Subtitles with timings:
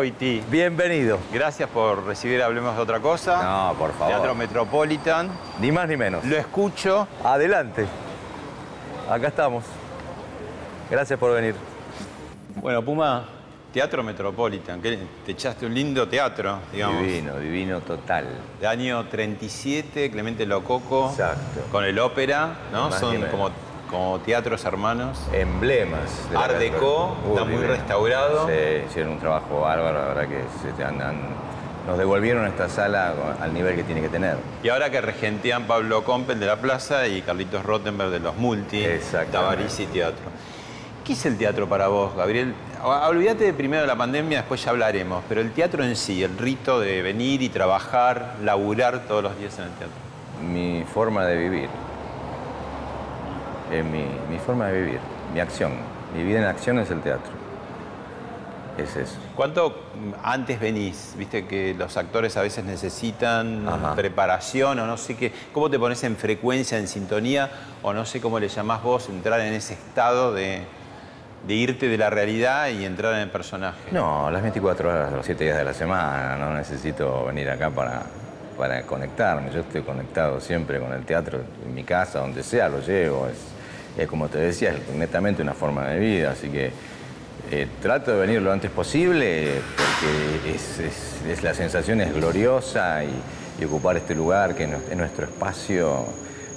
[0.00, 1.18] Goiti, bienvenido.
[1.30, 3.42] gracias por recibir Hablemos de otra cosa.
[3.42, 4.14] No, por favor.
[4.14, 5.28] Teatro Metropolitan.
[5.60, 6.24] Ni más ni menos.
[6.24, 7.06] Lo escucho.
[7.22, 7.84] Adelante.
[9.10, 9.62] Acá estamos.
[10.90, 11.54] Gracias por venir.
[12.62, 13.26] Bueno, Puma,
[13.74, 17.02] Teatro Metropolitan, que te echaste un lindo teatro, digamos.
[17.02, 18.24] Divino, divino total.
[18.58, 21.10] De año 37, Clemente Lococo.
[21.10, 21.60] Exacto.
[21.70, 22.88] Con el ópera, ¿no?
[22.88, 23.50] Más Son como,
[23.90, 25.18] como teatros hermanos.
[25.32, 26.30] Emblemas.
[26.30, 26.56] de Art.
[26.58, 28.46] Deco, está muy restaurado.
[28.46, 28.52] Sí,
[28.88, 30.44] hicieron un trabajo bárbaro, la verdad que
[30.76, 31.00] se han-
[31.86, 34.36] nos devolvieron esta sala al nivel que tiene que tener.
[34.62, 38.84] Y ahora que regentean Pablo Compel de la Plaza y Carlitos Rottenberg de los Multi,
[38.84, 39.32] Exactamente.
[39.32, 40.24] Tabarisi Teatro.
[41.04, 42.54] ¿Qué es el teatro para vos, Gabriel?
[42.84, 46.36] Olvídate de primero de la pandemia, después ya hablaremos, pero el teatro en sí, el
[46.38, 49.96] rito de venir y trabajar, laburar todos los días en el teatro.
[50.46, 51.68] Mi forma de vivir.
[53.70, 55.00] Es mi, mi forma de vivir,
[55.32, 55.72] mi acción.
[56.14, 57.30] Mi vida en acción es el teatro.
[58.76, 59.16] Es eso.
[59.36, 61.14] ¿Cuánto mm, antes venís?
[61.16, 63.94] Viste que los actores a veces necesitan Ajá.
[63.94, 65.32] preparación o no sé qué.
[65.52, 67.50] ¿Cómo te pones en frecuencia, en sintonía?
[67.82, 70.62] O no sé cómo le llamás vos, entrar en ese estado de,
[71.46, 73.78] de irte de la realidad y entrar en el personaje.
[73.92, 78.02] No, las 24 horas, los 7 días de la semana, no necesito venir acá para,
[78.56, 79.50] para conectarme.
[79.52, 83.28] Yo estoy conectado siempre con el teatro, en mi casa, donde sea, lo llevo.
[83.28, 83.59] Es,
[83.98, 86.70] es como te decía, es netamente una forma de vida, así que
[87.50, 93.02] eh, trato de venir lo antes posible porque es, es- es- la sensación es gloriosa
[93.04, 93.10] y,
[93.60, 96.04] y ocupar este lugar que es nues- es nuestro espacio.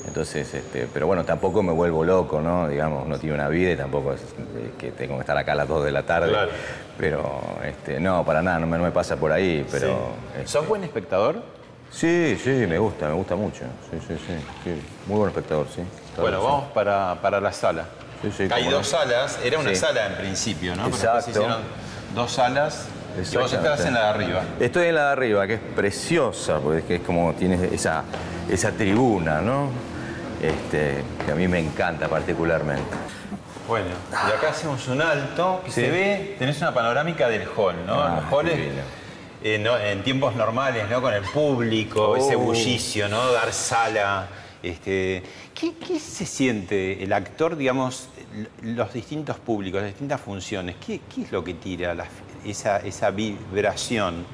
[0.05, 2.67] Entonces, este, pero bueno, tampoco me vuelvo loco, ¿no?
[2.67, 5.55] Digamos, no tiene una vida y tampoco es eh, que tengo que estar acá a
[5.55, 6.29] las 2 de la tarde.
[6.29, 6.51] Claro.
[6.97, 10.09] Pero, este, no, para nada, no me, no me pasa por ahí, pero...
[10.37, 11.41] este, ¿Sos buen espectador?
[11.89, 13.63] sí, sí, me gusta, me gusta mucho.
[13.89, 14.33] Sí, sí, sí.
[14.65, 14.71] sí.
[15.07, 15.81] Muy buen espectador, sí.
[16.17, 17.85] Bueno, vamos para, para la sala.
[18.21, 18.71] Sí, sí, Hay no.
[18.71, 19.75] dos salas, era una Sí.
[19.77, 20.83] sala en principio, ¿no?
[20.83, 21.31] Pero después se Exacto.
[21.31, 21.61] hicieron
[22.15, 22.85] dos salas
[23.31, 24.41] y vos estás en la de arriba.
[24.59, 28.03] Estoy en la de arriba, que es preciosa, porque es, que es como tiene esa,
[28.49, 29.69] esa tribuna, ¿no?
[30.41, 32.83] Este, que a mí me encanta particularmente.
[33.67, 35.81] Bueno, y acá hacemos un alto que Sí.
[35.81, 38.01] se ve, tenés una panorámica del hall, ¿no?
[38.01, 38.59] Ah, Los halls,
[39.43, 41.01] eh, no, en tiempos normales, ¿no?
[41.01, 42.39] Con el público, ese Oh.
[42.39, 43.31] bullicio, ¿no?
[43.31, 44.27] Dar sala.
[44.63, 45.21] Este,
[45.53, 48.07] ¿qué, se siente el actor, digamos,
[48.61, 50.77] los distintos públicos, las distintas funciones?
[50.77, 51.93] ¿Qué, es lo que tira
[52.45, 54.25] esa, vibración?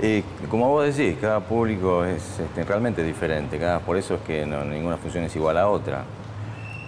[0.00, 4.46] Eh, como vos decís, cada público es este, realmente diferente, cada, por eso es que
[4.46, 6.04] no- ninguna función es igual a otra.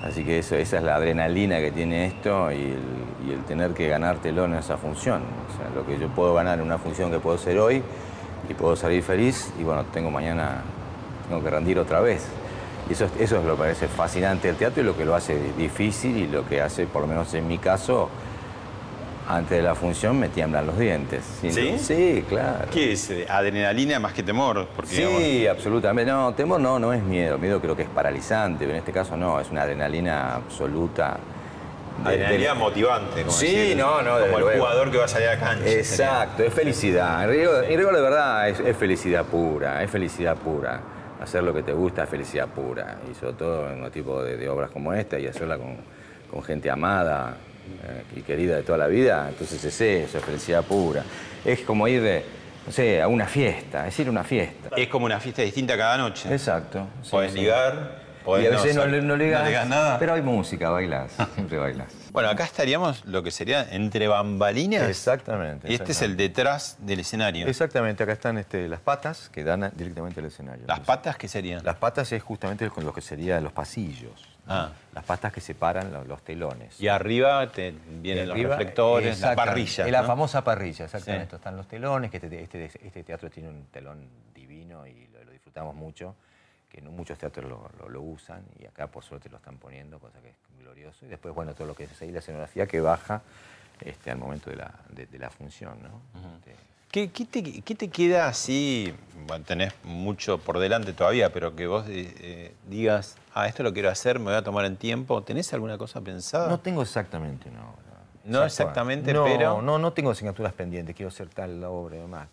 [0.03, 3.89] Así que esa es la adrenalina que tiene esto y el, y el tener que
[3.89, 5.21] ganártelo en esa función.
[5.21, 7.83] O sea, lo que yo puedo ganar en una función que puedo ser hoy
[8.49, 10.63] y puedo salir feliz y bueno, tengo mañana,
[11.29, 12.27] tengo que rendir otra vez.
[12.91, 15.15] Y eso, es- eso es lo que parece fascinante del teatro y lo que lo
[15.15, 18.11] hace difícil y lo que hace, por lo menos en mi caso,
[19.29, 21.23] antes de la función me tiemblan los dientes.
[21.41, 21.79] ¿Sí?
[21.79, 22.67] Sí, claro.
[22.73, 23.13] ¿Qué es?
[23.29, 24.67] Adrenalina más que temor.
[24.75, 26.11] Porque, Sí, digamos, absolutamente.
[26.11, 27.39] No, temor no, no es miedo.
[27.39, 31.17] Miedo creo que es paralizante, pero en este caso no, es una adrenalina absoluta.
[32.03, 33.21] de- adrenalina de- motivante.
[33.21, 34.59] Como Sí, decir, no, no, Como el luego.
[34.65, 35.69] jugador que va a salir a cancha.
[35.69, 37.23] Exacto, es felicidad.
[37.25, 37.31] En
[37.79, 40.81] rigor, de verdad es, es felicidad pura, es felicidad pura.
[41.21, 42.99] Hacer lo que te gusta es felicidad pura.
[43.11, 45.77] Y sobre todo en un tipo de, de obras como esta y hacerla con,
[46.31, 47.37] con gente amada
[47.85, 51.05] eh, y querida de toda la vida, entonces es eso, es felicidad pura.
[51.45, 52.25] Es como ir, de,
[52.67, 54.71] no sé, a una fiesta, es ir a una fiesta.
[54.77, 56.33] Es como una fiesta distinta cada noche.
[56.33, 56.87] Exacto.
[57.03, 57.41] sí, Podés sí.
[57.41, 59.99] ligar, Podés y a veces no, no digas digas nada.
[59.99, 61.93] Pero hay música, bailas, siempre bailas.
[62.13, 64.89] Bueno, acá estaríamos lo que sería entre bambalinas.
[64.89, 65.71] Exactamente.
[65.71, 67.47] Y este es el detrás del escenario.
[67.47, 70.65] Exactamente, acá están este, las patas que dan directamente al escenario.
[70.67, 71.65] ¿Las Entonces, patas qué serían?
[71.65, 74.27] Las patas es justamente con lo que serían los pasillos.
[74.47, 74.71] Ah.
[74.95, 76.81] Las patas que separan lo- los telones.
[76.81, 77.73] Y arriba te
[78.03, 79.87] vienen Y los reflectores, la parrilla.
[79.87, 81.23] La famosa parrilla, exactamente.
[81.23, 81.25] Sí.
[81.27, 85.23] Estos Están los telones, que este, este, este teatro tiene un telón divino y lo,
[85.25, 86.17] lo disfrutamos mucho,
[86.71, 89.99] que no muchos teatros lo, lo- lo usan y acá por suerte lo están poniendo,
[89.99, 91.05] cosa que es glorioso.
[91.05, 93.23] Y después, bueno, todo lo que es ahí la escenografía que baja
[93.81, 96.01] este, al momento de la, de, de la función, ¿no?
[96.37, 96.55] Este,
[96.91, 98.93] ¿Qué, qué te, qué te queda así?
[99.27, 103.73] Bueno, tenés mucho por delante todavía, pero que vos eh, eh, digas, ah, esto lo
[103.73, 105.23] quiero hacer, me voy a tomar en tiempo.
[105.23, 106.49] ¿Tenés alguna cosa pensada?
[106.49, 107.81] No tengo exactamente una obra.
[108.25, 112.29] No exactamente, No, pero- No, no tengo asignaturas pendientes, quiero hacer tal obra y demás.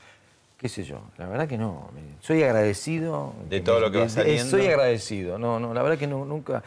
[0.57, 1.01] ¿Qué sé yo?
[1.17, 1.89] La verdad que no.
[2.19, 3.33] Soy agradecido.
[3.49, 4.45] De todo lo que va saliendo.
[4.49, 5.37] Soy agradecido.
[5.37, 6.63] No, no, la verdad que no, nunca...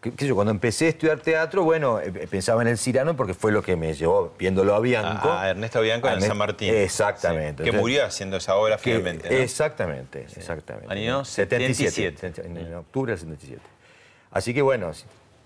[0.00, 3.16] qué- qué sé yo, cuando empecé a estudiar teatro, bueno, eh, pensaba en el Cirano
[3.16, 5.28] porque fue lo que me llevó, viéndolo a Bianco.
[5.28, 6.72] a, a Ernesto Bianco en el San Martín.
[6.72, 7.64] Exactamente.
[7.64, 9.28] Sí, que murió haciendo esa obra que- finalmente.
[9.28, 9.36] ¿no?
[9.36, 10.92] Exactamente, exactamente.
[10.92, 12.32] Año 77.
[12.44, 13.60] En, en octubre del 77.
[14.30, 14.92] Así que bueno.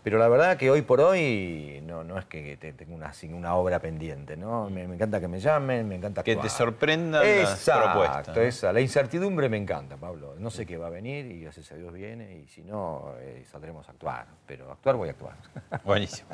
[0.06, 3.56] Pero la verdad que hoy por hoy no, no es que te- tengo una, una
[3.56, 4.70] obra pendiente, ¿no?
[4.70, 8.72] Me, me encanta que me llamen, me encanta Que te sorprendan las Exacto, propuestas, esa.
[8.72, 10.36] La incertidumbre me encanta, Pablo.
[10.38, 13.44] No sé qué va a venir y gracias a Dios viene y si no, eh,
[13.50, 14.28] saldremos a actuar.
[14.46, 15.34] Pero actuar voy a actuar.
[15.84, 16.28] Buenísimo.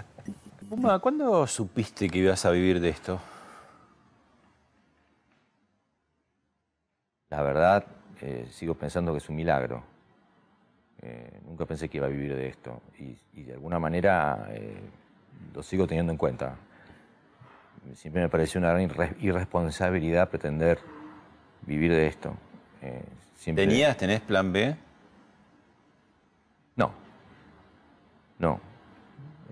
[0.69, 3.19] Puma, ¿cuándo supiste que ibas a vivir de esto?
[7.31, 7.87] La verdad,
[8.21, 9.83] eh, sigo pensando que es un milagro.
[11.05, 14.77] Eh, nunca pensé que iba a vivir de esto y, y de alguna manera eh,
[15.53, 16.55] lo sigo teniendo en cuenta.
[17.95, 20.79] Siempre me pareció una gran irre- irresponsabilidad pretender
[21.63, 22.35] vivir de esto.
[22.81, 23.03] Eh,
[23.35, 24.77] siempre- ¿Tenías, tenés plan B?
[26.77, 26.93] No.
[28.39, 28.61] No.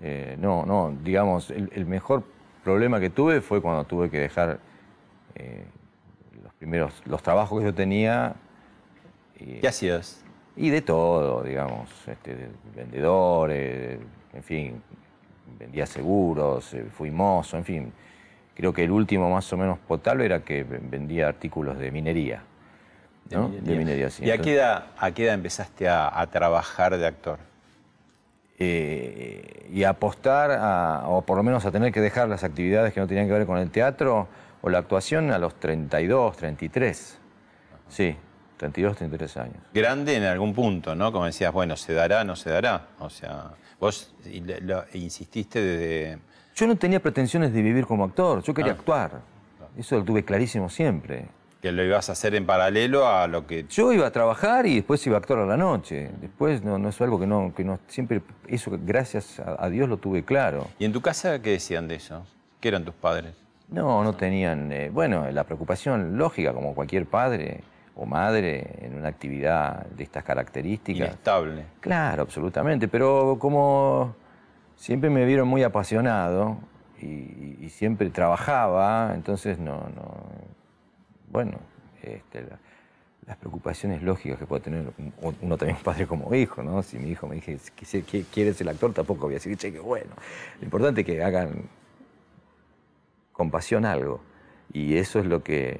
[0.01, 0.95] Eh, no, no.
[1.03, 2.23] Digamos, el, el mejor
[2.63, 4.59] problema que tuve fue cuando tuve que dejar
[6.43, 8.35] los primeros, los trabajos que yo tenía.
[9.37, 10.23] ¿Qué hacías?
[10.57, 13.99] Y de todo, digamos, este, de vendedores,
[14.33, 14.81] en fin,
[15.59, 17.93] vendía seguros, eh, fui mozo, en fin.
[18.55, 22.43] Creo que el último más o menos potable era que vendía artículos de minería.
[23.31, 23.47] ¿no?
[23.47, 24.25] De minería, sí.
[24.25, 27.39] ¿Y a qué, edad, a qué edad empezaste a, a trabajar de actor?
[28.59, 32.99] eh, y apostar, a- o por lo menos a tener que dejar las actividades que
[32.99, 34.27] no tenían que ver con el teatro
[34.61, 37.17] o la actuación a los 32, 33.
[37.89, 38.15] Sí,
[38.61, 39.57] 32, 33 años.
[39.73, 41.11] Grande en algún punto, ¿no?
[41.11, 42.87] Como decías, bueno, ¿se dará, no se dará?
[42.99, 44.13] O sea, vos
[44.61, 46.19] lo- insististe desde...
[46.55, 48.75] Yo no tenía pretensiones de vivir como actor, yo quería Ah.
[48.75, 49.11] actuar.
[49.77, 51.25] Eso lo tuve clarísimo siempre.
[51.61, 53.65] que lo ibas a hacer en paralelo a lo que...
[53.69, 56.09] Yo iba a trabajar y después iba a actuar a la noche.
[56.19, 59.87] Después no, no es algo que no, que no siempre, eso gracias a, a Dios
[59.87, 60.67] lo tuve claro.
[60.79, 62.25] ¿Y en tu casa qué decían de eso?
[62.59, 63.33] ¿Qué eran tus padres?
[63.69, 67.61] No, no tenían, eh, bueno, la preocupación lógica como cualquier padre
[67.95, 71.07] o madre en una actividad de estas características.
[71.09, 71.65] Inestable.
[71.79, 74.15] Claro, absolutamente, pero como
[74.75, 76.57] siempre me vieron muy apasionado
[77.01, 80.25] y, y siempre trabajaba, entonces no, no
[81.29, 81.57] bueno,
[82.01, 82.59] este, la-
[83.27, 86.81] las preocupaciones lógicas que puede tener un- uno también padre como hijo, ¿no?
[86.83, 87.59] Si mi hijo me dice
[88.03, 90.11] que quiere ser actor, tampoco voy a decir, che, qué bueno.
[90.59, 91.69] Lo importante es que hagan
[93.31, 94.21] con pasión algo.
[94.73, 95.79] Y eso es lo que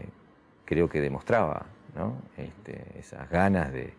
[0.65, 2.15] creo que demostraba, ¿no?
[2.37, 3.93] Este, esas ganas de,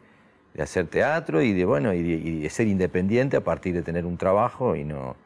[0.61, 4.76] hacer teatro y de, bueno, y de, ser independiente a partir de tener un trabajo
[4.76, 5.16] y no...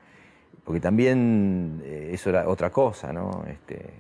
[0.65, 3.45] Porque también eh, eso era otra cosa, ¿no?
[3.49, 3.91] Este,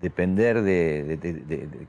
[0.00, 1.86] depender de, de- de- de- de-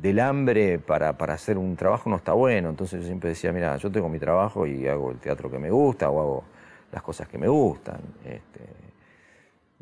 [0.00, 2.70] del hambre para, para hacer un trabajo no está bueno.
[2.70, 5.70] Entonces yo siempre decía, mira, yo tengo mi trabajo y hago el teatro que me
[5.70, 6.44] gusta o hago
[6.90, 8.00] las cosas que me gustan.
[8.24, 8.60] Este,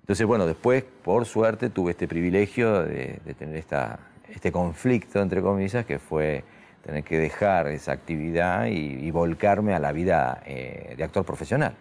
[0.00, 5.84] entonces, bueno, después, por suerte, tuve este privilegio de tener esta, este conflicto, entre comillas,
[5.84, 6.44] que fue
[6.84, 8.70] tener que dejar esa actividad y,
[9.06, 11.74] y volcarme a la vida eh, de actor profesional.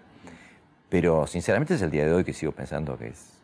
[0.89, 3.39] Pero, sinceramente, es el día de hoy que sigo pensando que es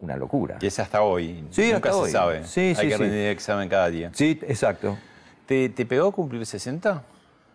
[0.00, 0.58] una locura.
[0.60, 1.46] Y es hasta hoy.
[1.50, 2.10] Sí, Nunca hasta se hoy.
[2.10, 2.44] sabe.
[2.44, 3.02] Sí, Hay sí, que sí.
[3.02, 4.10] rendir examen cada día.
[4.12, 4.96] Sí, exacto.
[5.46, 7.02] ¿Te, te pegó cumplir 60?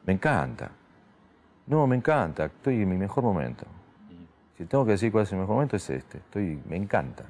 [0.05, 0.71] Me encanta.
[1.67, 2.45] No, me encanta.
[2.45, 3.65] Estoy en mi mejor momento.
[4.57, 6.17] Si tengo que decir cuál es el mejor momento, es este.
[6.17, 7.23] Estoy, me encanta.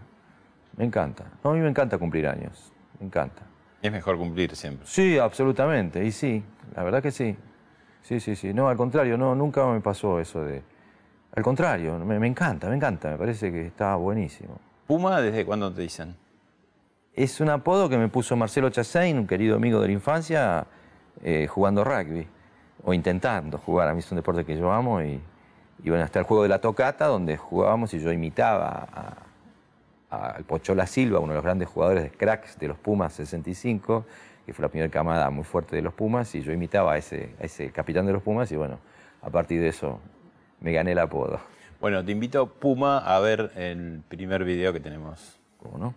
[0.78, 1.26] Me encanta.
[1.44, 2.72] No, a mí me encanta cumplir años.
[3.02, 3.42] Me encanta.
[3.82, 4.86] Es mejor cumplir siempre.
[4.88, 6.06] Sí, absolutamente.
[6.06, 6.44] Y sí,
[6.76, 7.36] la verdad que sí.
[8.04, 8.54] Sí, sí, sí.
[8.54, 10.62] No, al contrario, no, nunca me pasó eso de...
[11.36, 13.10] Al contrario, me, me encanta, me encanta.
[13.10, 14.60] Me parece que está buenísimo.
[14.86, 16.16] ¿Puma desde cuándo te dicen?
[17.14, 20.68] Es un apodo que me puso Marcelo Chassain, un querido amigo de la infancia,
[21.24, 22.28] eh, jugando rugby.
[22.84, 23.88] o intentando jugar.
[23.88, 25.20] A mí es un deporte que yo amo y,
[25.84, 29.16] y bueno, hasta el juego de la tocata, donde jugábamos y yo imitaba
[30.12, 34.06] al Pochola Silva, uno de los grandes jugadores de cracks de los Pumas 65,
[34.46, 37.34] que fue la primera camada muy fuerte de los Pumas, y yo imitaba a ese,
[37.40, 38.80] a ese capitán de los Pumas y bueno,
[39.22, 40.00] a partir de eso
[40.60, 41.40] me gané el apodo.
[41.80, 45.40] Bueno, te invito, Puma, a ver el primer video que tenemos.
[45.58, 45.96] ¿Cómo no?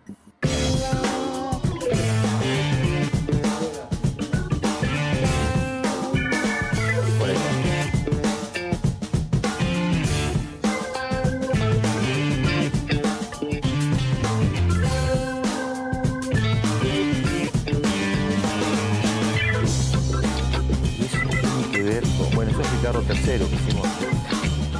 [22.85, 23.87] Ricardo III que hicimos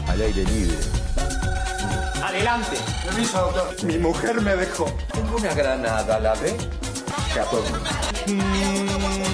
[0.07, 0.77] al aire libre.
[2.23, 2.77] Adelante.
[3.03, 3.83] Permiso, doctor.
[3.83, 4.85] Mi mujer me dejó.
[5.11, 6.55] Tengo una granada, ¿la ve?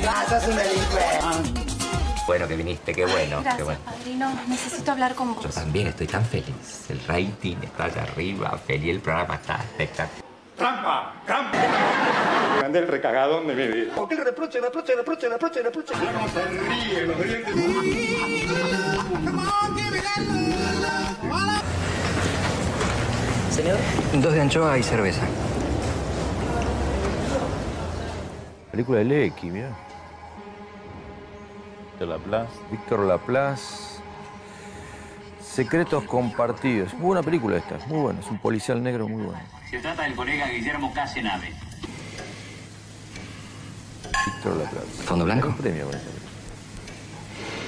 [0.02, 0.64] Gracias, una
[2.26, 3.42] Bueno que viniste, qué bueno.
[3.42, 3.80] Gracias, qué bueno.
[3.84, 4.32] padrino.
[4.48, 5.44] Necesito hablar con vos.
[5.44, 6.86] Yo también estoy tan feliz.
[6.88, 10.24] El rating está allá arriba, feliz, el programa está espectacular.
[10.56, 11.14] ¡Trampa!
[11.26, 11.61] ¡Trampa!
[12.72, 13.96] Grande el recagadón de mi vida.
[13.96, 15.94] ¿Por qué le reproche, reproche, reproche, reproche, reproche?
[15.94, 17.54] No se ríe, los dientes.
[23.50, 23.78] Señor,
[24.22, 25.22] dos de anchoa y cerveza.
[28.72, 29.76] Película de Lecky, mira.
[32.00, 32.54] De Laplace.
[32.72, 34.00] Víctor Laplace.
[35.42, 36.94] Secretos compartidos.
[36.94, 38.22] Muy buena película esta, muy buena.
[38.22, 39.42] Es un policial negro muy bueno.
[39.70, 41.54] Se trata del colega Guillermo Casenave.
[45.06, 45.54] ¿Fondo blanco?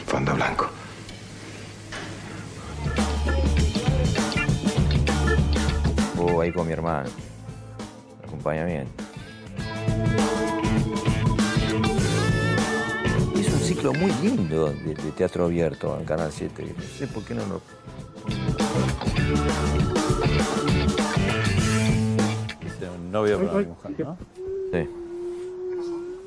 [0.07, 0.69] Fondo blanco.
[6.17, 7.09] Oh, ahí con mi hermano.
[8.25, 9.03] Acompañamiento.
[13.35, 16.75] Es un ciclo muy lindo de, de teatro abierto en Canal 7.
[16.77, 17.61] No sé por qué no lo.
[22.61, 24.17] Dice un novio para mi mujer, ¿no?
[24.71, 25.02] Sí.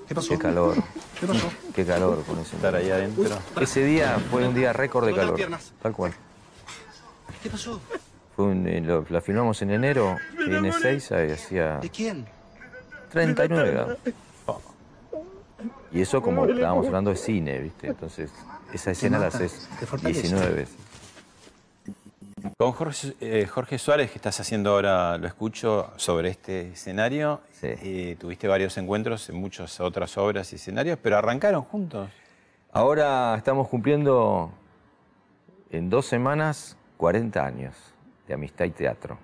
[0.09, 0.29] ¿Qué pasó?
[0.31, 0.75] Qué calor.
[1.21, 1.51] ¿Qué pasó?
[1.75, 2.57] Qué calor con ese.
[2.57, 3.25] Estar ahí adentro.
[3.61, 5.41] Ese día fue un día récord de calor.
[5.83, 6.13] Tal cual.
[7.43, 7.81] ¿Qué pasó?
[8.35, 12.27] Fue un- eh, lo- la filmamos en enero y en Ezeiza y hacía ¿De quién?
[13.11, 13.99] 39 grados.
[15.93, 17.87] Y eso como estábamos hablando de cine, ¿viste?
[17.89, 18.31] Entonces,
[18.73, 20.23] esa escena la haces te fortalece.
[20.23, 20.77] 19 veces.
[22.59, 27.41] Con Jorge, eh, Jorge Suárez, que estás haciendo ahora, lo escucho, sobre este escenario.
[27.53, 27.69] Sí.
[27.83, 32.09] Eh, tuviste varios encuentros en muchas otras obras y escenarios, pero arrancaron juntos.
[32.73, 34.53] Ahora estamos cumpliendo
[35.71, 37.75] en dos semanas 40 años
[38.27, 39.19] de amistad y teatro.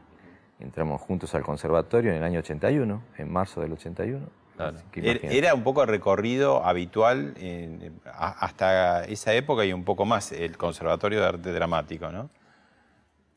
[0.60, 4.26] Entramos juntos al conservatorio en el año 81, en marzo del 81.
[4.56, 4.76] Claro.
[4.92, 10.30] Que Era- un poco recorrido habitual en- a- hasta esa época y un poco más,
[10.32, 12.28] el Conservatorio de Arte Dramático, ¿no?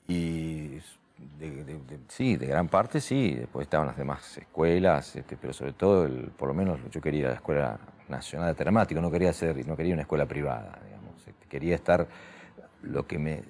[0.08, 0.80] Y
[1.40, 3.36] de- sí, de gran parte sí.
[3.36, 7.30] Después estaban las demás escuelas, este, pero sobre todo, el- por lo menos yo quería
[7.30, 11.28] la Escuela Nacional de Dramático, no quería ser, no quería una escuela privada, digamos.
[11.28, 12.08] Este, Quería estar,
[12.84, 13.42] lo que me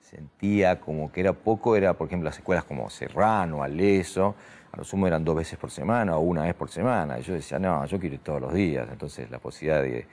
[0.00, 4.34] sentía como que era poco era, por ejemplo, las escuelas como Serrano, Aleso,
[4.72, 7.18] a lo sumo eran dos veces por semana o una vez por semana.
[7.18, 8.88] Y yo decía, no, yo quiero ir todos los días.
[8.90, 10.06] Entonces la posibilidad de,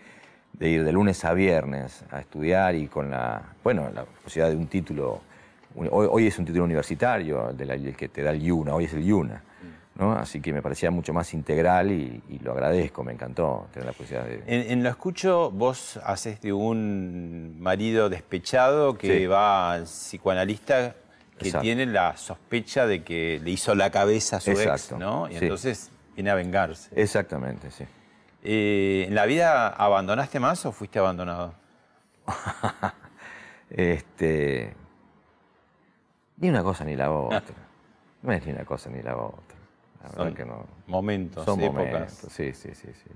[0.54, 4.58] de ir de lunes a viernes a estudiar y con la, bueno, la posibilidad de
[4.58, 5.22] un título,
[5.78, 8.74] hoy, hoy es un título universitario, el, de la- el que te da el IUNA,
[8.74, 9.44] hoy es el IUNA.
[9.96, 10.14] ¿no?
[10.14, 13.94] Así que me parecía mucho más integral y, y lo agradezco, me encantó tener la
[13.94, 14.44] posibilidad de...
[14.46, 19.26] En, en Lo Escucho, vos haces de un marido despechado que Sí.
[19.26, 20.94] va al psicoanalista
[21.40, 21.64] que Exacto.
[21.64, 25.28] tiene la sospecha de que le hizo la cabeza a su ex, ¿no?
[25.30, 25.40] Y sí.
[25.46, 26.90] entonces viene a vengarse.
[26.96, 27.86] Exactamente, sí.
[28.44, 31.56] Eh, ¿En la vida abandonaste más o fuiste abandonado?
[33.70, 34.74] Este.
[36.38, 37.42] Ni una cosa ni la otra.
[38.24, 39.58] No es ni una cosa ni la otra.
[40.02, 40.66] La verdad Son que no.
[40.88, 41.86] momentos, Son épocas.
[41.92, 43.12] momentos, sí, sí, sí, sí.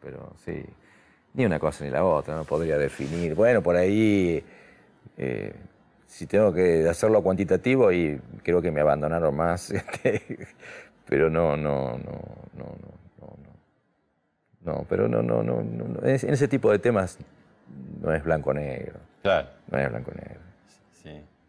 [0.00, 0.64] Pero sí.
[1.34, 3.34] Ni una cosa ni la otra, no podría definir.
[3.34, 4.42] Bueno, por ahí.
[5.18, 5.54] eh,
[6.06, 9.70] si tengo que hacerlo cuantitativo, y creo que me abandonaron más.
[9.72, 10.48] este,
[11.06, 12.20] pero no, no, no,
[12.54, 12.64] no,
[13.20, 13.36] no,
[14.62, 16.00] no, pero no, no, no, no, no.
[16.02, 17.18] En ese- en ese tipo de temas
[18.00, 18.98] no es blanco-negro.
[19.22, 20.40] Claro, No es blanco-negro.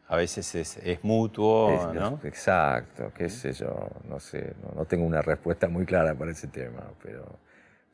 [0.09, 2.19] A veces es, es mutuo, Es- ¿no?
[2.23, 6.47] Exacto, qué sé yo, no sé, no, no tengo una respuesta muy clara para ese
[6.47, 7.25] tema, pero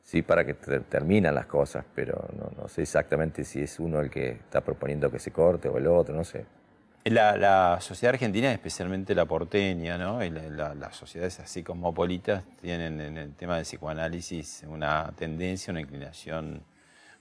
[0.02, 3.98] sí para que ter- terminan las cosas, pero no, no sé exactamente si es uno
[4.00, 6.44] el que está proponiendo que se corte o el otro, no sé.
[7.06, 10.24] La, la sociedad argentina, especialmente la porteña, ¿no?
[10.24, 15.70] Y la- la- las sociedades así cosmopolitas tienen en el tema del psicoanálisis una tendencia,
[15.72, 16.62] una inclinación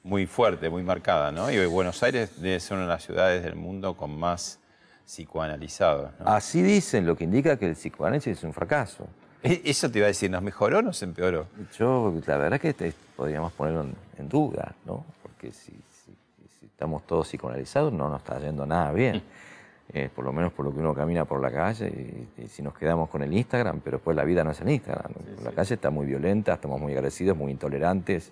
[0.03, 1.49] muy fuerte, muy marcada, ¿no?
[1.51, 4.59] Y Buenos Aires debe ser una de las ciudades del mundo con más
[5.05, 6.11] psicoanalizados.
[6.19, 6.27] ¿no?
[6.27, 9.07] Así dicen, lo que indica que el psicoanálisis es un fracaso.
[9.41, 11.47] E- Eso te iba a decir, ¿nos mejoró o nos empeoró?
[11.77, 15.05] Yo, la verdad que te- podríamos ponerlo en, en duda, ¿no?
[15.21, 16.15] Porque si, si-
[16.59, 19.21] si estamos todos psicoanalizados no nos está yendo nada bien.
[19.93, 21.87] Eh, por lo menos por lo que uno camina por la calle
[22.37, 24.69] y, y si nos quedamos con el Instagram, pero después la vida no es el
[24.69, 25.11] Instagram.
[25.43, 28.31] la calle está muy violenta, estamos muy agresivos, muy intolerantes.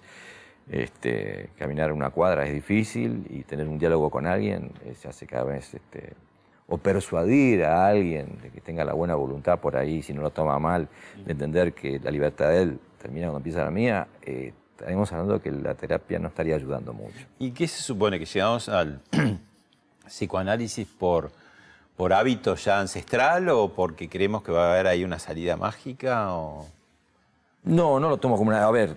[0.69, 5.27] Este, caminar una cuadra es difícil y tener un diálogo con alguien eh, se hace
[5.27, 5.73] cada vez...
[5.73, 6.13] Este,
[6.71, 10.29] o persuadir a alguien de que tenga la buena voluntad por ahí, si no lo
[10.29, 10.87] toma mal,
[11.25, 15.33] de entender que la libertad de él termina cuando empieza la mía, eh, estaremos hablando
[15.33, 17.27] de que la terapia no estaría ayudando mucho.
[17.39, 18.17] ¿Y qué se supone?
[18.19, 19.01] ¿Que llegamos al
[20.07, 21.31] psicoanálisis por,
[21.97, 26.33] por hábito ya ancestral o porque creemos que va a haber ahí una salida mágica?
[26.33, 26.67] O...
[27.63, 28.65] No, no lo tomo como una...
[28.65, 28.95] A ver,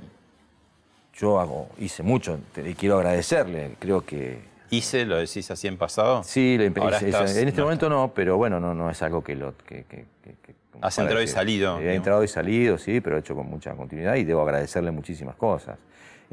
[1.12, 4.53] yo hago, hice mucho y quiero agradecerle, creo que...
[4.76, 5.04] ¿Hice?
[5.06, 6.22] ¿Lo decís así en pasado?
[6.22, 9.00] Sí, le Ahora hice- estás- en este no momento no, pero bueno, no, no es
[9.02, 9.56] algo que lo...
[9.58, 13.34] Que, que- que- Has entrado y salido, He entrado y salido, sí, pero he hecho
[13.34, 15.78] con mucha continuidad y debo agradecerle muchísimas cosas.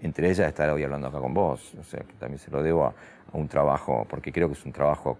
[0.01, 1.73] Entre ellas estar hoy hablando acá con vos.
[1.79, 4.65] O sea, que también se lo debo a, a un trabajo, porque creo que es
[4.65, 5.17] un trabajo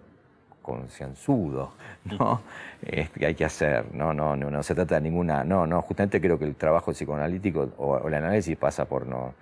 [0.61, 1.73] concienzudo,
[2.05, 2.41] ¿no?
[2.81, 4.13] Que hay que hacer, ¿no?
[4.13, 5.43] No, no, no se trata de ninguna...
[5.43, 9.33] No, no, justamente creo que el trabajo psicoanalítico o, o el análisis pasa por no...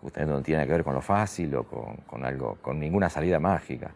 [0.00, 3.40] Justamente no tiene que ver con lo fácil o con, con algo, con ninguna salida
[3.40, 3.90] mágica.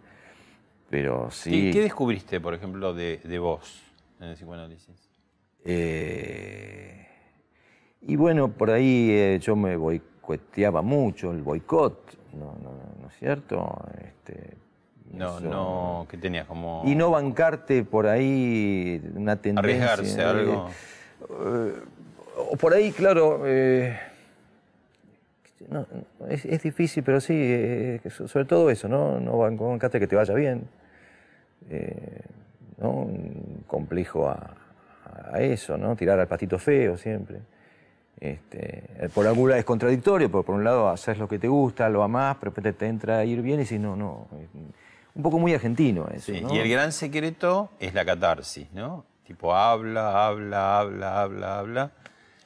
[0.91, 1.51] Pero sí...
[1.67, 3.83] ¿Qué, qué descubriste, por ejemplo, de, de vos
[4.21, 5.09] en el psicoanálisis?
[5.65, 7.07] Eh,
[8.03, 13.17] y bueno, por ahí eh, yo me boicoteaba mucho, el boicot, ¿no, no- no es
[13.19, 13.81] cierto?
[14.05, 14.57] Este,
[15.13, 16.47] No, eso- no, ¿qué tenías?
[16.47, 16.83] Como...
[16.85, 19.61] Y no bancarte por ahí una tendencia.
[19.93, 20.67] Arriesgarse a algo.
[21.31, 21.75] eh,
[22.51, 23.43] o por ahí, claro,
[25.69, 25.87] no,
[26.29, 29.21] es, es difícil, pero sí, eh, sobre todo eso, ¿no?
[29.21, 30.69] No ban- bancarte que te vaya bien.
[31.71, 32.21] eh,
[32.79, 32.91] ¿no?
[32.91, 34.55] Un complejo a,
[35.33, 35.95] a eso, ¿no?
[35.97, 37.39] Tirar al patito feo siempre.
[38.21, 41.89] Este, por algún lado es contradictorio, porque por un lado haces lo que te gusta,
[41.89, 44.29] lo amás, pero después te, entra a ir bien y si no, no.
[45.15, 46.55] Un poco muy argentino eso, Sí, ¿no?
[46.55, 49.05] Y el gran secreto es la catarsis, ¿no?
[49.27, 51.91] Tipo, habla, habla, habla, habla, habla.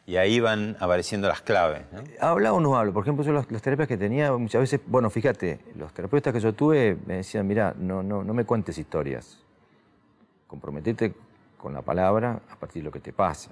[0.07, 2.01] Y ahí van apareciendo las claves, ¿no?
[2.21, 2.93] ¿Habla o no habla?
[2.93, 6.39] Por ejemplo, yo las, las terapias que tenía, muchas veces, bueno, fíjate, los terapeutas que
[6.39, 9.41] yo tuve me decían, mira, no, no, no me cuentes historias.
[10.47, 11.13] Comprometete
[11.59, 13.51] con la palabra a partir de lo que te pasa.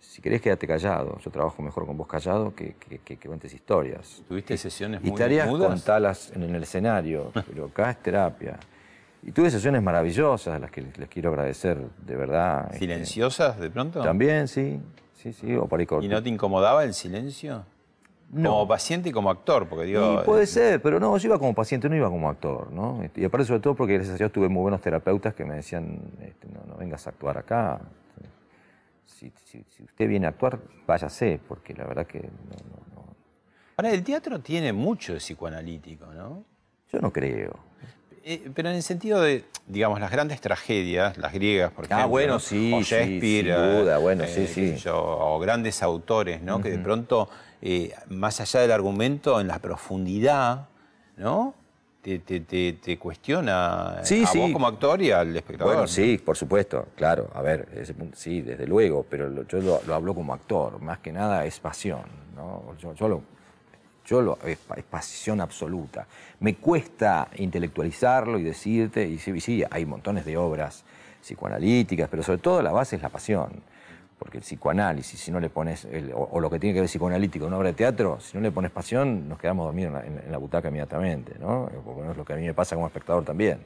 [0.00, 1.18] Si querés, quédate callado.
[1.18, 4.22] Yo trabajo mejor con vos callado que, que, que- que cuentes historias.
[4.28, 5.68] ¿Tuviste sesiones Y muy tareas mudas?
[5.68, 8.58] contalas en, en el escenario, pero acá es terapia.
[9.22, 12.66] Y tuve sesiones maravillosas, a las que les, les quiero agradecer, de verdad.
[12.66, 14.00] este, ¿Silenciosas de pronto?
[14.02, 14.80] También, sí,
[15.18, 17.64] sí, sí, o por ahí ¿Y no te incomodaba el silencio?
[18.30, 18.50] No.
[18.50, 20.20] Como paciente y como actor, porque digo...
[20.20, 23.02] Y puede eh, ser, pero no, yo iba como paciente, no iba como actor, ¿no?
[23.16, 25.98] Y aparte sobre todo porque gracias a Dios tuve muy buenos terapeutas que me decían,
[26.20, 27.80] este, no, no vengas a actuar acá.
[29.06, 32.26] Si, si- si usted viene a actuar, váyase, porque la verdad que no,
[32.70, 33.16] no, no.
[33.76, 36.44] Ahora, el teatro tiene mucho de psicoanalítico, ¿no?
[36.92, 37.54] yo no creo.
[38.30, 42.08] Eh, pero en el sentido de, digamos, las grandes tragedias, las griegas, por Ah, ejemplo.
[42.10, 42.38] bueno, ¿no?
[42.40, 43.54] sí, o sí, Shakespeare.
[43.54, 44.76] sin duda, bueno, eh, sí, sí.
[44.76, 46.60] yo, o grandes autores, ¿no?
[46.60, 47.30] Que de pronto,
[47.62, 50.68] eh, más allá del argumento, en la profundidad,
[51.16, 51.54] ¿no?
[52.02, 54.38] Te, te- te- te cuestiona Sí, a sí.
[54.38, 55.72] vos como actor y al espectador.
[55.72, 55.88] Bueno, ¿no?
[55.88, 59.94] sí, por supuesto, claro, a ver, ese punto- sí, desde luego, pero yo lo, lo
[59.94, 62.02] hablo como actor, más que nada es pasión,
[62.36, 62.76] ¿no?
[62.78, 63.22] Yo, yo lo,
[64.08, 66.06] yo lo, es, pa- es pasión absoluta.
[66.40, 70.84] Me cuesta intelectualizarlo y decirte, y sí, sí, hay montones de obras
[71.22, 73.50] psicoanalíticas, pero sobre todo la base es la pasión.
[74.18, 76.88] Porque el psicoanálisis, si no le pones, el- o, o lo que tiene que ver
[76.88, 80.14] psicoanalítico en una obra de teatro, si no le pones pasión, nos quedamos dormidos en
[80.14, 81.70] la, en- la butaca inmediatamente, ¿no?
[81.84, 83.60] Porque es lo que a mí me pasa como espectador también.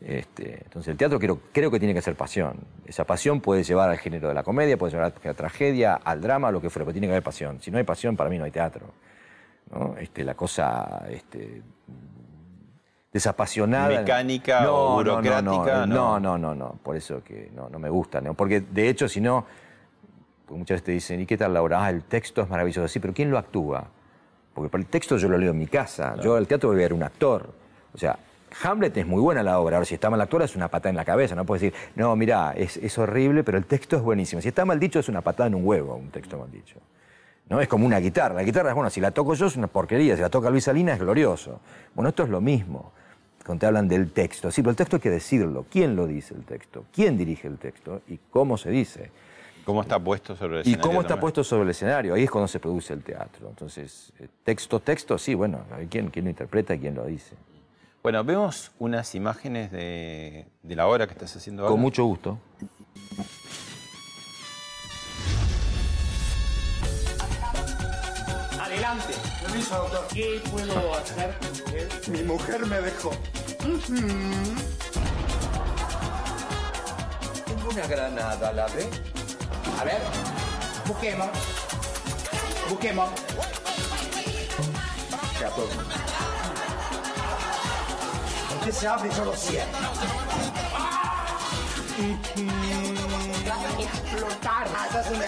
[0.00, 2.56] Este, entonces el teatro creo, creo que tiene que ser pasión.
[2.86, 6.20] Esa pasión puede llevar al género de la comedia, puede llevar a la tragedia, al
[6.20, 7.60] drama, lo que fuera, pero tiene que haber pasión.
[7.60, 8.86] Si no hay pasión, para mí no hay teatro.
[9.70, 9.96] ¿No?
[9.98, 11.62] Este, la cosa este,
[13.12, 14.00] desapasionada.
[14.00, 16.38] Mecánica o burocrática, No, no, no.
[16.38, 18.20] no, no, no, por eso que no, no me gusta.
[18.20, 18.34] ¿no?
[18.34, 19.44] Porque de hecho, si no,
[20.46, 21.84] porque muchas veces te dicen, ¿y qué tal la obra?
[21.84, 22.88] Ah, el texto es maravilloso.
[22.88, 23.86] Sí, pero ¿quién lo actúa?
[24.54, 26.16] Porque el texto yo lo leo en mi casa.
[26.20, 27.50] Yo al teatro voy a ver un actor.
[27.94, 28.18] O sea,
[28.62, 29.76] Hamlet es muy buena la obra.
[29.76, 31.34] Ahora, si está mal actor, es una patada en la cabeza.
[31.34, 34.42] No puedes decir, no, mira, es, es horrible, pero el texto es buenísimo.
[34.42, 36.76] Si está mal dicho, es una patada en un huevo, un texto mal dicho.
[37.48, 37.60] ¿No?
[37.60, 38.34] Es como una guitarra.
[38.34, 40.64] La guitarra es bueno, si la toco yo es una porquería, si la toca Luis
[40.64, 41.60] Salina es glorioso.
[41.94, 42.92] Bueno, esto es lo mismo.
[43.44, 44.50] Cuando te hablan del texto.
[44.50, 45.64] Sí, pero el texto hay que decirlo.
[45.70, 46.84] ¿Quién lo dice el texto?
[46.92, 48.02] ¿Quién dirige el texto?
[48.08, 49.10] ¿Y cómo se dice?
[49.64, 50.82] ¿Cómo está puesto sobre el ¿Y escenario?
[50.82, 51.20] cómo está también?
[51.22, 52.14] puesto sobre el escenario?
[52.14, 53.48] Ahí es cuando se produce el teatro.
[53.48, 57.34] Entonces, eh, texto, texto, sí, bueno, ¿quién, quién lo interpreta y quién lo dice?
[58.02, 61.72] Bueno, vemos unas imágenes de, de la obra que estás haciendo ahora.
[61.72, 62.38] Con mucho gusto.
[68.88, 69.14] Adelante.
[69.42, 70.06] Permiso, doctor.
[70.08, 72.08] ¿Qué puedo hacer por usted?
[72.08, 73.10] Mi mujer me dejó.
[77.46, 78.88] Tengo una granada, ¿la ve?
[79.78, 80.00] A ver,
[80.86, 81.28] busquemos.
[82.70, 83.10] Busquemos.
[88.64, 89.68] ¿Qué se abre y yo lo cierro?
[93.80, 94.66] Explotar.
[94.88, 95.26] Esa es una.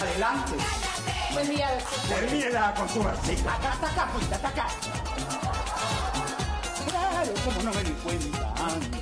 [0.00, 0.85] Adelante.
[1.36, 2.18] Buen día, doctor.
[2.18, 3.54] Termínela con su versita.
[3.56, 4.68] Acá, hasta acá, fuiste, hasta acá.
[6.88, 9.00] Claro, como no me di cuenta antes.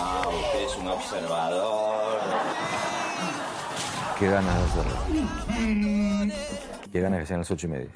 [0.00, 2.18] Ah, usted es un observador.
[4.18, 4.96] Qué ganas de hacerlo.
[6.90, 7.90] Qué ganas que sean las ocho y media.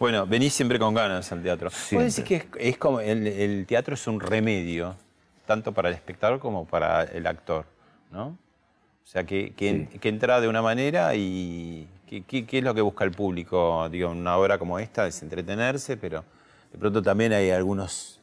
[0.00, 1.70] Bueno, venís siempre con ganas al teatro.
[1.70, 1.98] Siempre.
[1.98, 4.96] ¿Puedes decir que es, es como el, el teatro es un remedio,
[5.48, 7.64] tanto para el espectador como para el actor,
[8.12, 8.26] ¿no?
[8.26, 13.04] O sea, que, que, que entra de una manera y ¿qué, es lo que busca
[13.04, 13.88] el público?
[13.88, 16.22] Digo, una obra como esta es entretenerse, pero
[16.70, 18.20] de pronto también hay algunos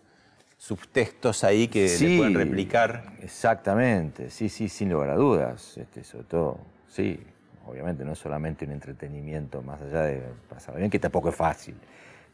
[0.60, 2.18] subtextos ahí que le Sí.
[2.18, 3.04] pueden replicar.
[3.24, 5.76] Exactamente, sí, sí, sin lugar a dudas.
[5.80, 7.20] Este, sobre todo, sí,
[7.66, 11.74] obviamente no es solamente un entretenimiento, más allá de pasar bien, que tampoco es fácil.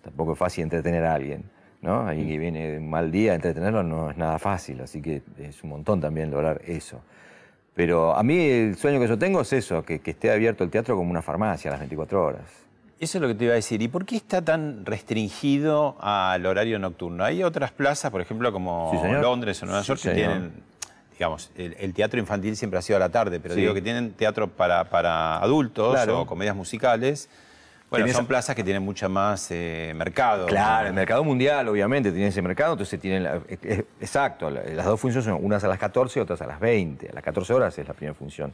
[0.03, 1.45] Tampoco es fácil entretener a alguien,
[1.81, 2.07] ¿no?
[2.07, 5.63] Alguien que viene de un mal día, entretenerlo no es nada fácil, así que es
[5.63, 7.01] un montón también lograr eso.
[7.73, 10.69] Pero a mí el sueño que yo tengo es eso, que, que esté abierto el
[10.69, 12.41] teatro como una farmacia a las 24 horas.
[12.99, 13.81] Eso es lo que te iba a decir.
[13.81, 17.23] ¿Y por qué está tan restringido al horario nocturno?
[17.23, 19.07] Hay otras plazas, por ejemplo, como Sí.
[19.21, 20.51] Londres o Nueva Sí, York, que tienen,
[21.13, 23.61] digamos, el, el teatro infantil siempre ha sido a la tarde, pero Sí.
[23.61, 26.21] digo que tienen teatro para, para adultos Claro.
[26.21, 27.27] o comedias musicales.
[27.91, 30.47] Bueno, Tenés- son plazas que tienen mucha más eh, mercado.
[30.47, 30.87] Claro, ¿no?
[30.87, 34.85] el mercado mundial obviamente tiene ese mercado, entonces tienen, la- eh, eh, exacto, la- las
[34.85, 37.09] dos funciones son unas a las 14 y otras a las 20.
[37.09, 38.53] A las 14 horas es la primera función.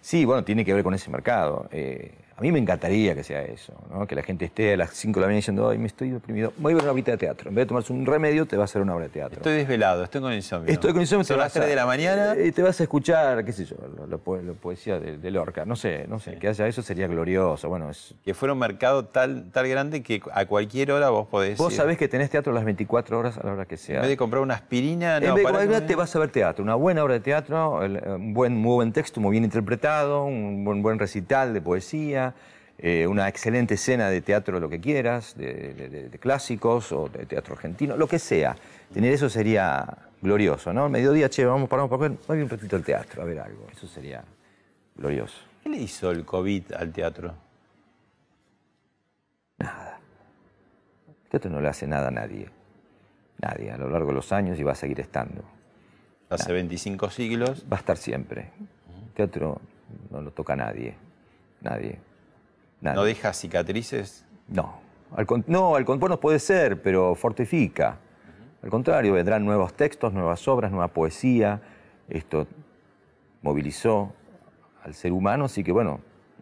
[0.00, 1.68] Sí, bueno, tiene que ver con ese mercado.
[1.70, 4.06] Eh, a mí me encantaría que sea eso, ¿no?
[4.06, 6.52] que la gente esté a las 5 de la mañana diciendo, ay, me estoy deprimido,
[6.58, 7.48] voy a ver una horita de teatro.
[7.48, 9.38] En vez de tomarse un remedio, te va a hacer una obra de teatro.
[9.38, 10.72] Estoy desvelado, estoy con insomnio.
[10.72, 12.34] Estoy con insomnio, Son las vas a- 3 de la mañana.
[12.36, 15.30] eh, te vas a escuchar, qué sé yo, la, la poe- la poesía de, de
[15.32, 15.64] Lorca.
[15.64, 17.68] No sé, no sé, que haya eso sería glorioso.
[17.68, 21.58] Bueno, es, Que fuera un mercado tal, tal grande que a cualquier hora vos podés
[21.58, 21.76] vos ir.
[21.76, 23.96] sabés que tenés teatro las 24 horas a la hora que sea.
[23.96, 26.18] En vez de comprar una aspirina, En no, vez de cualquiera que- te vas a
[26.20, 30.24] ver teatro, una buena obra de teatro, un buen, muy buen texto, muy bien interpretado,
[30.24, 32.27] un buen, buen recital de poesía,
[32.78, 37.08] eh, una excelente escena de teatro, lo que quieras, de, de- de- de clásicos o
[37.08, 38.56] de teatro argentino, lo que sea.
[38.92, 39.86] Tener eso sería
[40.22, 40.88] glorioso, ¿no?
[40.88, 43.66] Mediodía, che, vamos, paramos para ver, voy un ratito al teatro, a ver algo.
[43.72, 44.22] Eso sería
[44.96, 45.38] glorioso.
[45.62, 47.34] ¿Qué le hizo el COVID al teatro?
[49.58, 49.98] Nada.
[51.24, 52.48] El teatro no le hace nada a nadie.
[53.40, 55.42] Nadie, a lo largo de los años y va a seguir estando.
[56.30, 57.64] Hace 25 siglos.
[57.70, 58.50] Va a estar siempre.
[59.06, 59.60] El teatro
[60.10, 60.94] no lo toca a nadie.
[61.60, 61.98] Nadie.
[62.80, 64.24] ¿No deja cicatrices?
[64.46, 64.80] No.
[65.14, 67.98] Al no, al bueno, puede ser, pero fortifica.
[68.62, 71.60] Al contrario, vendrán nuevos textos, nuevas obras, nueva poesía.
[72.08, 72.46] Esto
[73.42, 74.12] movilizó
[74.84, 76.00] al ser humano, así que bueno,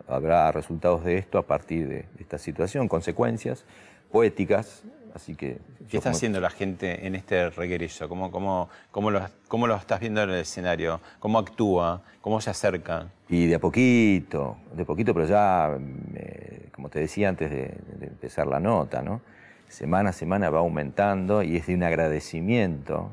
[0.08, 3.64] habrá resultados de esto a partir de esta situación, consecuencias
[4.10, 4.82] poéticas.
[5.16, 5.58] Así que.
[5.88, 8.08] ¿Qué está como- haciendo la gente en este regreso?
[8.08, 11.00] ¿Cómo, cómo, cómo, lo, ¿Cómo lo estás viendo en el escenario?
[11.18, 12.02] ¿Cómo actúa?
[12.20, 13.08] ¿Cómo se acerca?
[13.28, 15.76] Y de a poquito, de poquito, pero ya,
[16.14, 19.20] eh, como te decía antes de, de empezar la nota, ¿no?
[19.68, 23.10] Semana a semana va aumentando y es de un agradecimiento.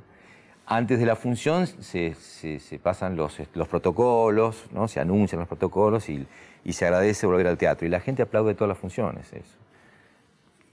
[0.65, 4.87] Antes de la función se, se- se pasan los, los protocolos, ¿no?
[4.87, 6.25] Se anuncian los protocolos y,
[6.63, 7.85] y se agradece volver al teatro.
[7.87, 9.57] Y la gente aplaude todas las funciones, eso.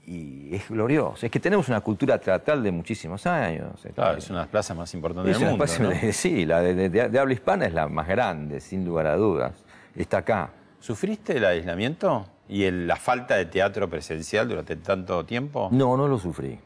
[0.05, 1.25] Y es glorioso.
[1.25, 3.81] Es que tenemos una cultura teatral de muchísimos años.
[3.93, 5.65] Claro, es una de las plazas más importantes es del mundo.
[5.79, 5.89] ¿no?
[5.89, 9.15] de- sí, la de, de- de habla hispana es la más grande, sin lugar a
[9.15, 9.63] dudas.
[9.95, 10.49] Está acá.
[10.79, 15.69] ¿Sufriste el aislamiento y el- la falta de teatro presencial durante tanto tiempo?
[15.71, 16.59] No, no lo sufrí.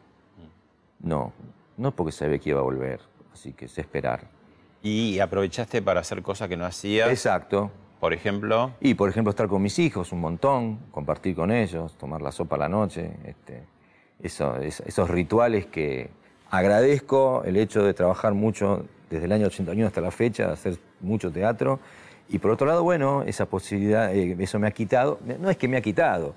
[1.01, 1.33] No,
[1.77, 3.01] no porque sabía que iba a volver,
[3.33, 4.21] así que sé esperar.
[4.81, 7.09] ¿Y aprovechaste para hacer cosas que no hacías?
[7.09, 7.69] Exacto.
[7.99, 12.21] Por ejemplo, Y por ejemplo, estar con mis hijos un montón, compartir con ellos, tomar
[12.21, 13.63] la sopa a la noche, este,
[14.21, 16.09] eso- es- esos rituales que
[16.51, 20.77] agradezco el hecho de trabajar mucho desde el año 81 hasta la fecha, de hacer
[21.01, 21.79] mucho teatro.
[22.27, 25.67] Y por otro lado, bueno, esa posibilidad, eh, eso me ha quitado, no es que
[25.67, 26.33] me ha quitado,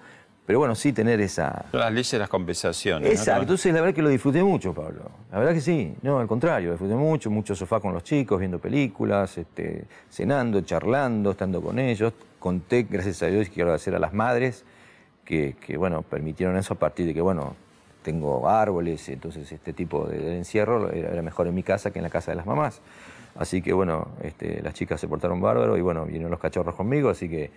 [0.49, 1.67] Pero bueno, sí tener esa...
[1.73, 3.07] Las leyes de las compensaciones.
[3.07, 3.15] ¿no?
[3.15, 5.03] Exacto, entonces la verdad que lo disfruté mucho, Pablo.
[5.31, 8.39] La verdad que sí, no, al contrario, lo disfruté mucho, mucho sofá con los chicos,
[8.39, 12.15] viendo películas, este, cenando, charlando, estando con ellos.
[12.39, 14.65] Conté, gracias a Dios, quiero agradecer a las madres
[15.23, 17.55] que, que, bueno, permitieron eso a partir de que, bueno,
[18.03, 21.99] tengo árboles, entonces este tipo de, de encierro era, era mejor en mi casa que
[21.99, 22.81] en la casa de las mamás.
[23.39, 27.11] Así que bueno, este, las chicas se portaron bárbaro y bueno, vinieron los cachorros conmigo,
[27.11, 27.51] así que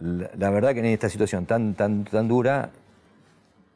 [0.00, 2.70] la, la verdad que en esta situación tan, tan, tan dura,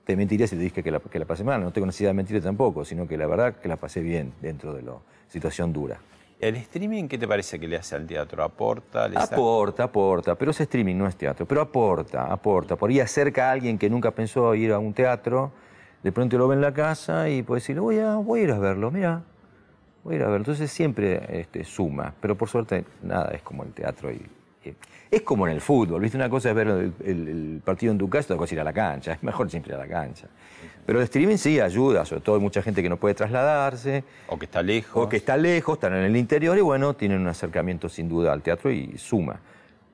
[0.04, 2.14] te mentiría si te dije que la, que la pasé mal, no tengo necesidad de
[2.14, 4.94] mentirte tampoco, sino que la verdad que la pasé bien dentro de la
[5.28, 5.98] situación dura.
[6.40, 8.42] ¿El streaming qué te parece que le hace al teatro?
[8.44, 9.08] ¿Aporta?
[9.34, 12.76] Aporta, aporta, pero ese streaming no es teatro, pero aporta, aporta.
[12.76, 15.50] Por ahí acerca a alguien que nunca pensó ir a un teatro,
[16.02, 18.50] de pronto lo ve en la casa y puede decirle, voy a, voy a ir
[18.52, 19.24] a verlo, mira,
[20.04, 20.38] voy a ir a verlo.
[20.38, 24.10] Entonces siempre este, suma, pero por suerte nada es como el teatro.
[24.12, 24.24] Y,
[24.64, 24.76] y-
[25.10, 26.16] es como en el fútbol, ¿viste?
[26.16, 28.60] Una cosa es ver el, el- el partido en tu casa, otra cosa es ir
[28.60, 30.26] a la cancha, es mejor siempre ir a la cancha.
[30.86, 34.38] Pero el streaming sí ayuda, sobre todo hay mucha gente que no puede trasladarse, ¿O
[34.38, 35.04] que está lejos?
[35.04, 38.32] o que está lejos, están en el interior y bueno, tienen un acercamiento sin duda
[38.32, 39.38] al teatro y suma.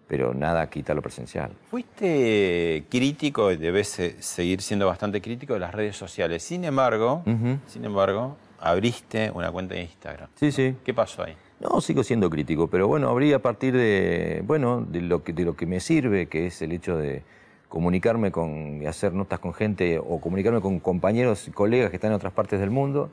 [0.07, 1.51] Pero nada quita lo presencial.
[1.71, 3.89] Fuiste crítico, y debes
[4.21, 6.43] seguir siendo bastante crítico de las redes sociales.
[6.43, 7.23] Sin embargo,
[7.67, 10.29] sin embargo, abriste una cuenta de Instagram.
[10.37, 10.77] Sí, sí.
[10.85, 11.35] ¿Qué pasó ahí?
[11.65, 15.45] No, sigo siendo crítico, pero bueno, abrí a partir de, bueno, de lo que, de
[15.45, 17.23] lo que me sirve, que es el hecho de
[17.71, 22.11] comunicarme con, y hacer notas con gente o comunicarme con compañeros y colegas que están
[22.11, 23.11] en otras partes del mundo.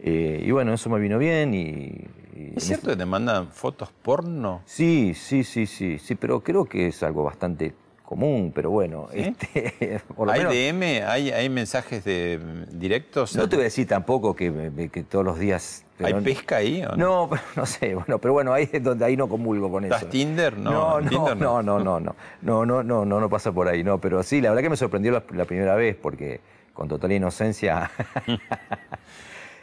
[0.00, 2.06] Eh, y bueno, eso me vino bien y...
[2.34, 4.62] y ¿Es cierto que te mandan fotos porno?
[4.64, 10.00] Sí, sí, sí, sí, sí, pero creo que es algo bastante común, pero bueno, este,
[10.16, 11.04] por lo ¿Hay menos- DM?
[11.06, 13.34] ¿Hay, hay mensajes de, mm, directos?
[13.36, 15.84] No te voy a decir tampoco que, que todos los días...
[16.06, 17.28] ¿Hay pesca ahí o no?
[17.28, 19.94] No, no sé, bueno, pero bueno, ahí es donde ahí no comulgo con eso.
[19.94, 20.56] ¿Estás Tinder?
[20.58, 23.82] No, No, no, no, no, no, no, no, no, no, no, no pasa por ahí,
[23.84, 26.40] no, pero sí, la verdad que me sorprendió la, la primera vez porque
[26.72, 27.90] con total inocencia.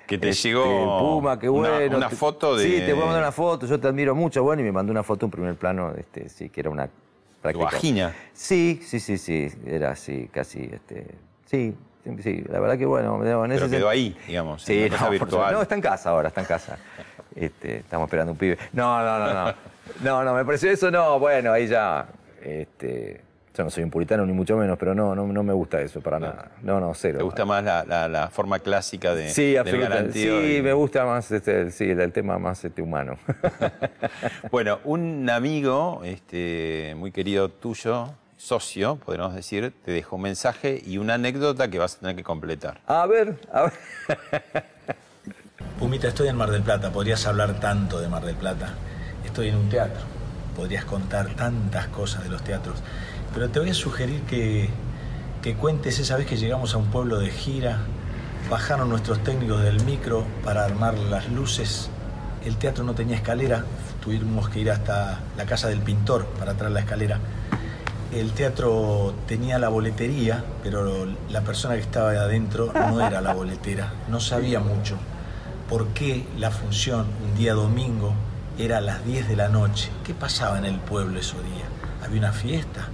[0.07, 1.97] Que te este, llegó Puma, qué una- bueno.
[1.97, 2.63] una, te- foto de...
[2.65, 4.91] Sí, te voy a mandar una foto, yo te admiro mucho, bueno, y me mandó
[4.91, 6.89] una foto en primer plano, este, sí, que era una
[7.43, 7.65] práctica.
[7.65, 8.15] vagina.
[8.33, 11.05] Sí, sí, sí, sí, era así, casi, este,
[11.45, 11.75] sí,
[12.21, 15.61] sí, la verdad que bueno, en ese Pero quedó ahí, digamos, Sí, en no, virtual.
[15.61, 16.77] está en casa ahora, está en casa.
[17.35, 18.57] Este, estamos esperando un pibe.
[18.73, 19.53] No, no, no, no.
[20.03, 22.05] No, no, me pareció eso, no, bueno, ahí ya.
[22.43, 23.21] Este,
[23.55, 25.99] yo no soy un puritano ni mucho menos, pero no, no, no me gusta eso
[25.99, 26.51] para nada.
[26.61, 27.17] No, no, cero.
[27.17, 29.97] ¿Te gusta más la, la- la forma clásica de, Sí, del absolutamente.
[30.23, 33.17] galanteo Sí, y- me gusta más este, sí, el, el tema más este, humano.
[34.51, 40.97] Bueno, un amigo este, muy querido tuyo, socio, podríamos decir, te dejó un mensaje y
[40.97, 42.79] una anécdota que vas a tener que completar.
[42.87, 43.73] A ver, a ver.
[45.77, 46.91] Pumita, estoy en Mar del Plata.
[46.91, 48.73] Podrías hablar tanto de Mar del Plata.
[49.25, 50.01] Estoy en un teatro.
[50.55, 52.79] Podrías contar tantas cosas de los teatros.
[53.33, 54.69] Pero te voy a sugerir que,
[55.41, 57.79] que cuentes esa vez que llegamos a un pueblo de gira.
[58.49, 61.89] Bajaron nuestros técnicos del micro para armar las luces.
[62.45, 63.65] El teatro no tenía escalera.
[64.01, 67.19] Tuvimos que ir hasta la casa del pintor para traer la escalera.
[68.11, 73.93] El teatro tenía la boletería, pero la persona que estaba adentro no era la boletera,
[74.07, 74.97] no sabía mucho.
[75.69, 78.15] ¿Por qué la función un día domingo
[78.57, 79.91] era a las 10 de la noche?
[80.03, 81.65] ¿Qué pasaba en el pueblo ese día?
[82.03, 82.87] ¿Había una fiesta?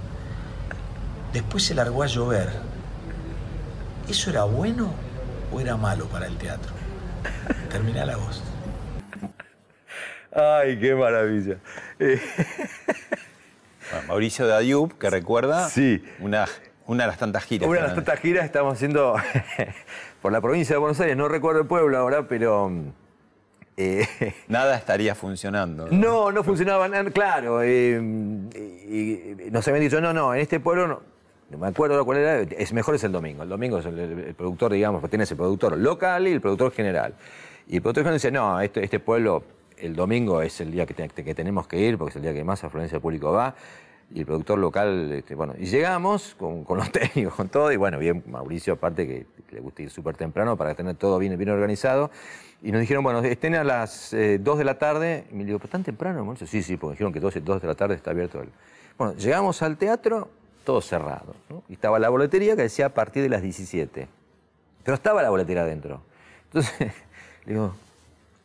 [1.32, 2.50] Después se largó a llover.
[4.10, 4.92] ¿Eso era bueno
[5.50, 6.72] o era malo para el teatro?
[7.70, 8.42] Termina la voz.
[10.34, 11.56] Ay, qué maravilla.
[11.98, 12.20] Eh,
[13.92, 16.02] Bueno, Mauricio de Ayub, que recuerda Sí.
[16.20, 16.46] una,
[16.86, 17.68] una de las tantas giras.
[17.68, 19.14] Una de las tantas giras estamos haciendo
[20.22, 22.70] por la provincia de Buenos Aires, no recuerdo el pueblo ahora, pero.
[23.76, 24.06] eh,
[24.48, 25.86] Nada estaría funcionando.
[25.90, 27.62] No, no funcionaba nada, claro.
[27.62, 28.00] eh,
[28.88, 31.02] y- y nos habían dicho, no, no, en este pueblo no.
[31.48, 33.44] No me acuerdo cuál era, es mejor es el domingo.
[33.44, 37.14] El domingo es el, productor, digamos, porque tienes el productor local y el productor general.
[37.68, 39.44] Y el productor general dice, no, este, este pueblo,
[39.78, 42.34] el domingo es el día que, te- que tenemos que ir, porque es el día
[42.34, 43.54] que más afluencia de público va.
[44.14, 47.98] Y el productor local, este, bueno, y llegamos con, los técnicos, con todo, y bueno,
[47.98, 52.10] bien, Mauricio, aparte que, le gusta ir súper temprano para tener todo bien, bien organizado.
[52.62, 55.26] Y nos dijeron, bueno, estén a las 2 de la tarde.
[55.30, 56.46] Y me digo, ¿pero tan temprano, Mauricio?
[56.46, 58.48] Sí, sí, porque dijeron que 2, de la tarde está abierto el.
[58.96, 60.30] Bueno, llegamos al teatro,
[60.64, 61.34] todo cerrado.
[61.68, 64.08] Y estaba la boletería que decía a partir de las 17.
[64.82, 66.00] Pero estaba la boletería adentro.
[66.44, 66.92] Entonces,
[67.46, 67.74] digo,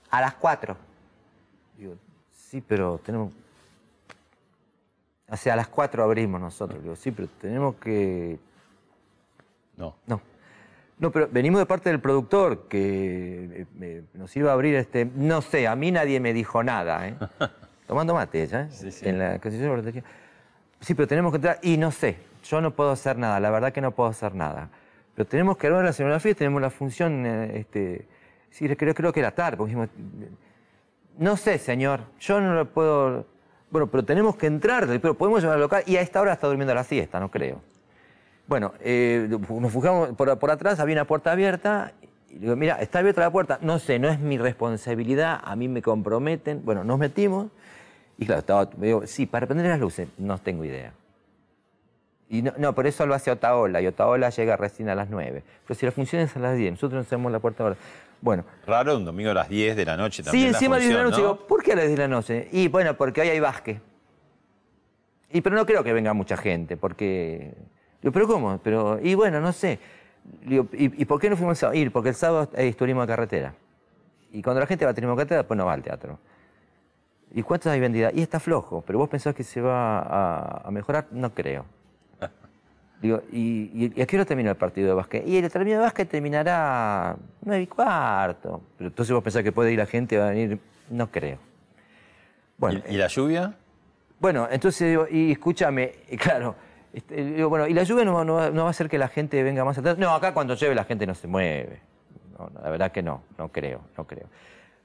[0.09, 0.90] a las 4.
[1.81, 1.95] Digo,
[2.31, 3.33] sí, pero tenemos.
[5.27, 6.83] O sea, a las 4 abrimos nosotros.
[6.83, 8.37] Digo, sí, pero tenemos que.
[9.77, 9.95] No.
[10.05, 10.21] No.
[10.99, 15.05] No, pero venimos de parte del productor que eh, nos iba a abrir este.
[15.05, 17.15] No sé, a mí nadie me dijo nada, ¿eh?
[17.87, 18.91] Tomando mate ella, ¿eh?
[19.01, 20.03] En la de.
[20.81, 21.57] Sí, pero tenemos que entrar.
[21.63, 22.17] Y no sé.
[22.43, 24.69] yo no puedo hacer nada, la verdad que no puedo hacer nada.
[25.15, 28.07] Pero tenemos que ver la escenografía, tenemos la función, eh, este,
[28.51, 29.89] sí, creo, creo que era tarde, porque dijimos,
[31.21, 33.27] no sé, señor, yo no lo puedo,
[33.69, 36.47] bueno, pero tenemos que entrar, pero podemos llevar al local, y a esta hora está
[36.47, 37.61] durmiendo la siesta, no creo.
[38.47, 41.93] Bueno, eh, nos fijamos por, atrás, había una puerta abierta,
[42.27, 45.67] y digo, mira, está abierta la puerta, no sé, no es mi responsabilidad, a mí
[45.67, 46.65] me comprometen.
[46.65, 47.51] Bueno, nos metimos,
[48.17, 50.91] y claro, estaba, digo, sí, para prender las luces, no tengo idea.
[52.29, 55.43] Y no, no, por eso lo hace Otaola, y Otaola llega recién a las 9.
[55.67, 57.75] Pero si la función es a las 10, nosotros nos hacemos la puerta ahora.
[58.21, 58.45] Bueno.
[58.65, 60.49] Raro un domingo a las 10 de la noche también.
[60.49, 61.17] Sí, encima de la noche.
[61.17, 61.17] ¿no?
[61.17, 62.47] Digo, ¿por qué a las 10 de la noche?
[62.51, 63.81] Y bueno, porque hoy hay básquet.
[65.31, 67.53] Y pero no creo que venga mucha gente, porque.
[68.01, 68.59] Digo, ¿pero cómo?
[68.63, 69.79] Pero, y bueno, no sé.
[70.45, 71.91] Digo, ¿y, y por qué no fuimos a ir?
[71.91, 73.55] Porque el sábado hay turismo de carretera.
[74.31, 76.19] Y cuando la gente va a turismo de carretera, pues no va al teatro.
[77.33, 78.13] ¿Y cuántos hay vendidas?
[78.13, 81.65] Y está flojo, pero vos pensás que se va a, a mejorar, no creo.
[83.01, 85.27] Digo, ¿y, y, a qué hora termina el partido de básquet?
[85.27, 88.61] Y el partido de básquet terminará nueve y cuarto.
[88.77, 90.59] Pero entonces vos pensás que puede ir la gente, va a venir,
[90.89, 91.39] no creo.
[92.57, 93.53] Bueno, ¿Y, y la lluvia?
[94.19, 96.55] bueno, entonces digo, y escúchame, y claro,
[96.93, 99.07] este, digo, bueno, ¿y la lluvia no, va- no no va a hacer que la
[99.07, 99.97] gente venga más atrás?
[99.97, 101.79] No, acá cuando llueve la gente no se mueve.
[102.37, 104.27] No, la verdad que no, no creo, no creo.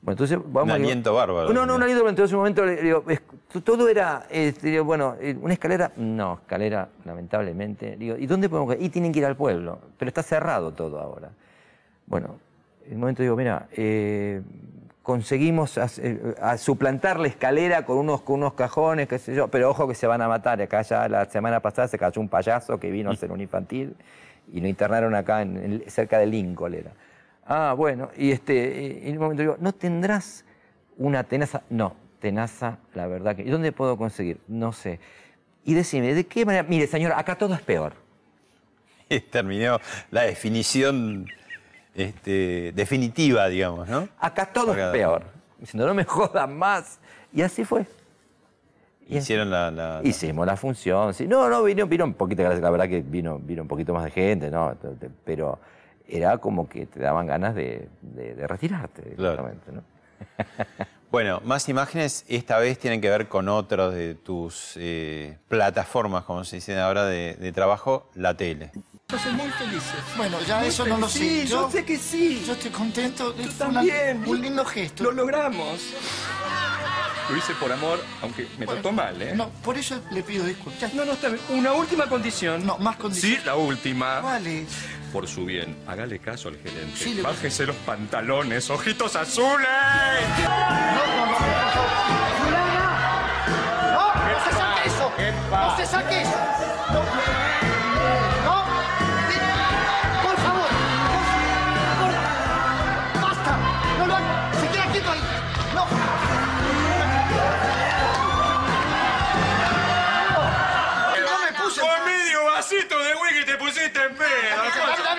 [0.02, 1.52] Bueno, entonces vamos Un aliento bárbaro.
[1.52, 3.22] No, no, un aliento, entonces en un momento le digo, es-
[3.64, 4.26] todo era,
[4.62, 7.96] digo, bueno, eh, una escalera, no, escalera, lamentablemente.
[7.96, 8.76] Digo, ¿y dónde podemos?
[8.78, 11.30] Y tienen que ir al pueblo, pero está cerrado todo ahora.
[12.06, 12.36] Bueno,
[12.86, 14.42] en un momento digo, mira, eh,
[15.02, 19.70] conseguimos eh, a suplantar la escalera con unos, con unos cajones, qué sé yo, pero
[19.70, 20.60] ojo que se van a matar.
[20.60, 23.94] Acá ya la semana pasada se cayó un payaso que vino a hacer un infantil
[24.52, 26.90] y lo internaron acá en- en- cerca de Lincoln era.
[27.46, 30.44] Ah, bueno, y este, y en un momento digo, ¿no tendrás
[30.96, 31.62] una tenaza?
[31.70, 33.42] No, tenaza, la verdad que.
[33.42, 34.38] ¿Y dónde puedo conseguir?
[34.48, 34.98] No sé.
[35.64, 36.64] Y decime, ¿de qué manera?
[36.68, 37.92] Mire, señor, acá todo es peor.
[39.30, 39.78] Terminó
[40.10, 41.26] la definición
[41.94, 44.08] este, definitiva, digamos, ¿no?
[44.18, 45.24] Acá todo es peor.
[45.58, 46.98] Diciendo, no me jodan más.
[47.32, 47.86] Y así fue.
[49.08, 51.14] Y Hicieron la, la- la- Hicimos la función.
[51.14, 51.26] Sí.
[51.28, 54.10] No, no, vino, vino un poquito, la verdad que vino, vino un poquito más de
[54.10, 54.74] gente, ¿no?
[55.24, 55.58] Pero
[56.08, 59.82] era como que te daban ganas de, de- de retirarte, directamente, ¿no?
[61.08, 66.44] Bueno, más imágenes esta vez tienen que ver con otros de tus eh, plataformas, como
[66.44, 68.72] se dice ahora, de, de trabajo, la tele.
[68.74, 69.94] Entonces muy felices.
[70.16, 71.18] Bueno, ya Muy eso no lo sé.
[71.20, 72.42] Sí, yo, sé que sí.
[72.44, 73.34] Yo estoy contento.
[73.36, 74.24] Yo una- también.
[74.26, 75.04] un lindo gesto.
[75.04, 75.94] Lo logramos.
[77.30, 79.32] Lo hice por amor, aunque me trató mal, ¿eh?
[79.34, 80.94] No, por eso le pido disculpas.
[80.94, 81.40] No, no, está bien.
[81.50, 82.64] Una última condición.
[82.64, 83.40] No, más condiciones.
[83.40, 84.20] Sí, la última.
[84.20, 84.64] Vale.
[85.12, 86.92] Por su bien, hágale caso al gerente.
[86.96, 89.66] Sí, le- Bájese los pantalones, ojitos azules.
[93.92, 94.14] ¡No!
[94.26, 95.12] ¡No se saque eso!
[95.50, 96.45] ¡No se saque eso!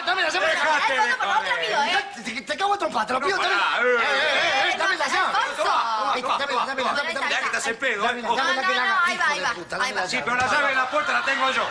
[0.07, 0.45] Dame, la llave.
[0.47, 2.23] Dejate de joder.
[2.23, 3.37] Te, te cago a trompa, te lo pido.
[3.37, 3.53] Dame.
[3.53, 5.33] Eh, eh, eh, dame la llave.
[5.57, 6.93] Toma, Ahí, toma, dame, toma, dame, toma.
[6.95, 7.29] dame, dame.
[7.29, 10.19] Ya que estás en pedo, la- la la ahí va, ahí va, ahí la Sí,
[10.23, 11.63] pero la llave de la puerta la tengo yo.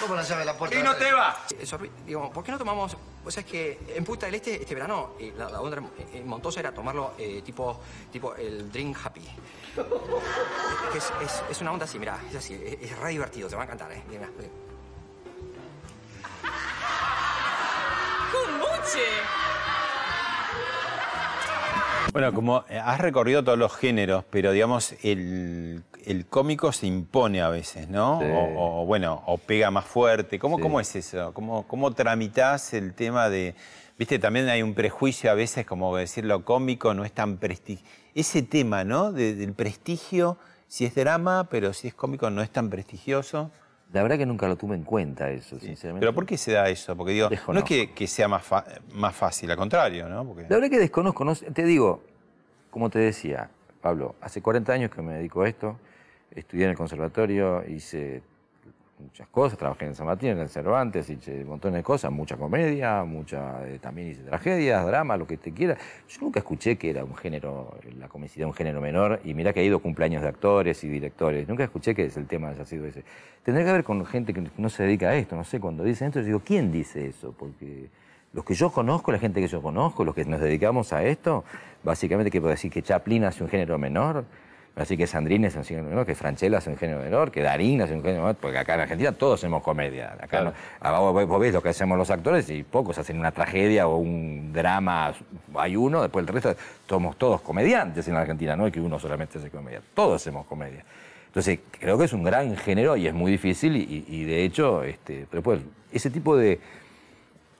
[0.00, 0.76] ¿Cómo la llave de la puerta?
[0.76, 1.36] Y no te va.
[1.58, 4.74] Eso, digamos, ¿por qué no tomamos, o sea, es que en Punta del Este este
[4.74, 7.80] verano eh, la, la onda en- en Montosa era tomarlo eh, tipo,
[8.12, 9.22] tipo el drink happy.
[10.94, 11.12] Es,
[11.50, 13.90] es, una onda así, mira, es así, es, es re divertido, te va a encantar,
[13.92, 14.02] ¿eh?
[18.86, 19.00] Muche.
[22.12, 27.42] Bueno, como eh, has recorrido todos los géneros, pero digamos, el, el cómico se impone
[27.42, 28.20] a veces, ¿no?
[28.20, 28.26] Sí.
[28.30, 30.38] O, o, bueno, o pega más fuerte.
[30.38, 30.62] ¿Cómo, Sí.
[30.62, 31.34] cómo es eso?
[31.34, 33.54] ¿Cómo, ¿Cómo tramitas el tema de...
[33.98, 37.84] Viste, también hay un prejuicio a veces como decir lo cómico no es tan prestigio.
[38.14, 39.10] Ese tema, ¿no?
[39.12, 43.50] De- del prestigio, si es drama, pero si es cómico no es tan prestigioso.
[43.96, 46.00] La verdad que nunca lo tuve en cuenta eso, sinceramente.
[46.00, 46.94] Pero ¿por qué se da eso?
[46.94, 47.66] Porque digo, no es Desconozco.
[47.66, 48.44] que, que sea más,
[48.92, 50.22] más fácil, al contrario, ¿no?
[50.22, 50.42] Porque...
[50.42, 52.02] La verdad que desconozco, no te digo,
[52.70, 53.48] como te decía,
[53.80, 55.78] Pablo, hace 40 años que me dedico a esto,
[56.30, 58.22] estudié en el conservatorio, hice
[58.98, 62.36] muchas cosas, trabajé en San Martín, en el Cervantes, hice un montón de cosas, mucha
[62.36, 65.76] comedia, mucha, eh, también hice tragedias, drama, lo que te quiera.
[66.08, 69.60] Yo nunca escuché que era un género, la comicidad un género menor, y mirá que
[69.60, 73.04] ha ido cumpleaños de actores y directores, nunca escuché que el tema haya sido ese.
[73.44, 76.08] Tendrá que ver con gente que no se dedica a esto, no sé, cuando dicen
[76.08, 77.34] esto, yo digo, ¿quién dice eso?
[77.36, 77.88] Porque
[78.32, 81.44] los que yo conozco, la gente que yo conozco, los que nos dedicamos a esto,
[81.82, 82.70] básicamente, ¿qué puedo decir?
[82.70, 84.24] ¿Que Chaplin hace un género menor?
[84.76, 87.80] Así que Sandrine es un género menor, que Franchella es un género menor, que Darín
[87.80, 90.12] es un género menor, porque acá en Argentina todos hacemos comedia.
[90.20, 93.32] Acá no- ah, vos, vos ves lo que hacemos los actores y pocos hacen una
[93.32, 95.14] tragedia o un drama.
[95.54, 96.54] Hay uno, después el resto
[96.86, 100.44] somos todos comediantes en la Argentina, no es que uno solamente hace comedia, todos hacemos
[100.44, 100.84] comedia.
[101.28, 104.82] Entonces, creo que es un gran género y es muy difícil y, y de hecho,
[104.82, 105.60] este, pero pues,
[105.90, 106.60] ese tipo de,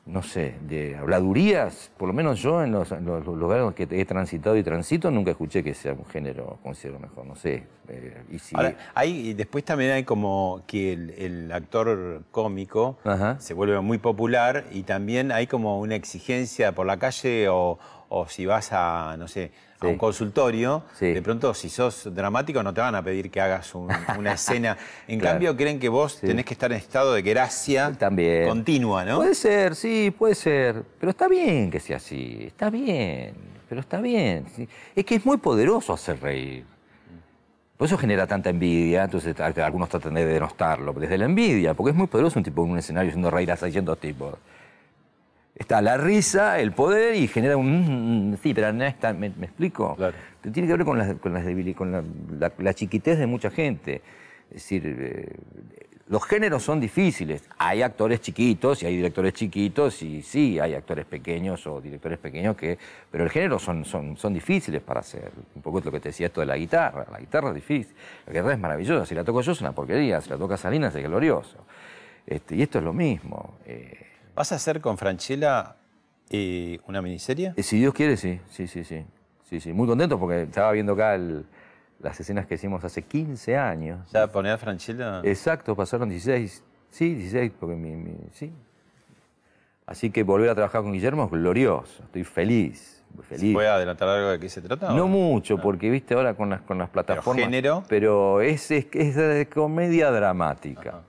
[0.07, 4.05] no sé, de habladurías, por lo menos yo en los, en los lugares que he
[4.05, 7.65] transitado y transito, nunca escuché que sea un género, considero mejor, no sé.
[7.89, 12.99] eh, y si- Ahora, hay, después también hay como que el, el actor cómico
[13.41, 17.79] se vuelve muy popular y también hay como una exigencia por la calle o,
[18.09, 19.51] o si vas a, no sé,
[19.81, 23.75] a un consultorio, de pronto si sos dramático no te van a pedir que hagas
[23.75, 24.77] un- una escena.
[25.07, 25.35] En Claro.
[25.35, 28.49] cambio, creen que vos tenés que estar en estado de gracia También.
[28.49, 29.17] continua, ¿no?
[29.19, 30.83] Puede ser, sí, puede ser.
[30.99, 32.45] Pero está bien que sea así.
[32.47, 33.35] Está bien.
[33.69, 34.47] Pero está bien.
[34.95, 36.65] Es que es muy poderoso hacer reír.
[37.77, 39.05] Por eso genera tanta envidia.
[39.05, 41.75] Entonces algunos tratan de denostarlo desde la envidia.
[41.75, 44.35] Porque es muy poderoso un tipo en un escenario haciendo reír a 600 tipos.
[45.59, 48.33] Está la risa, el poder y genera un.
[48.33, 49.13] mm, Sí, pero no está.
[49.15, 49.97] ¿Me, me explico?
[50.43, 51.45] Pero tiene que ver con, las, con, las
[51.75, 52.03] con la,
[52.39, 54.03] la- la chiquitez de mucha gente.
[54.51, 55.35] Es decir, eh,
[56.09, 57.43] los géneros son difíciles.
[57.59, 62.55] Hay actores chiquitos y hay directores chiquitos y sí, hay actores pequeños o directores pequeños
[62.55, 62.79] que...
[63.11, 65.33] Pero el género son, son, son difíciles para hacer.
[65.57, 67.07] Un poco lo que te decía esto de la guitarra.
[67.11, 67.93] La guitarra es difícil.
[68.27, 69.05] La guitarra es maravillosa.
[69.07, 70.21] Si la toco yo es una porquería.
[70.21, 71.57] Si la toca Salinas es glorioso.
[72.27, 73.57] Este, y esto es lo mismo.
[73.67, 74.03] Eh,
[74.37, 75.77] ¿Vas a hacer con Franchella
[76.31, 77.55] eh, una miniserie?
[77.57, 79.05] Eh, Si Dios quiere, sí, sí, sí, sí.
[79.49, 79.73] Sí, sí.
[79.73, 81.47] Muy contento porque estaba viendo acá el-
[82.01, 84.11] las escenas que hicimos hace 15 años.
[84.13, 85.21] ¿Ya poner a Franchella?
[85.25, 86.63] Exacto, pasaron 16.
[86.91, 88.53] Sí, 16, porque mi, mi- sí.
[89.87, 92.03] Así que volver a trabajar con Guillermo es glorioso.
[92.03, 93.55] Estoy feliz, feliz.
[93.55, 94.93] ¿Puede adelantar algo de qué se trata?
[94.93, 97.45] No o mucho, porque viste ahora con las, con las plataformas.
[97.47, 97.85] género?
[97.89, 101.03] Pero es, es, es de comedia dramática.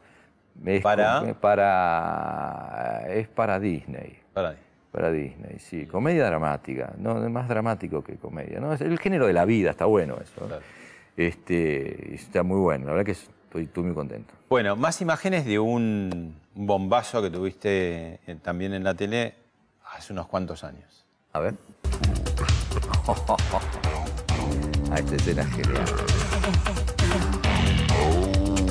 [0.66, 1.34] Es ¿Para?
[1.40, 4.20] para es para Disney.
[4.34, 4.56] Para
[4.92, 5.86] Para Disney, sí.
[5.86, 6.94] Comedia dramática.
[6.98, 8.60] No, es más dramático que comedia.
[8.60, 8.74] ¿no?
[8.74, 10.48] Es el género de la vida, está bueno eso.
[11.16, 12.86] Este, y está muy bueno.
[12.86, 14.34] La verdad que estoy, estoy muy contento.
[14.50, 19.36] Bueno, más imágenes de un bombazo que tuviste eh, también en la tele
[19.94, 21.06] hace unos cuantos años.
[21.34, 21.56] A ver.
[24.90, 25.86] Ah, esta escena es genial.